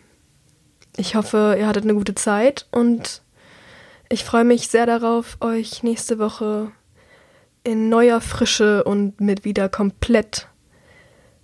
[0.97, 3.21] ich hoffe, ihr hattet eine gute Zeit und
[4.09, 6.71] ich freue mich sehr darauf, euch nächste Woche
[7.63, 10.49] in neuer Frische und mit wieder komplett,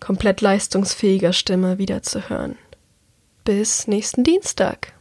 [0.01, 2.57] komplett leistungsfähiger Stimme wiederzuhören.
[3.45, 4.99] Bis nächsten Dienstag.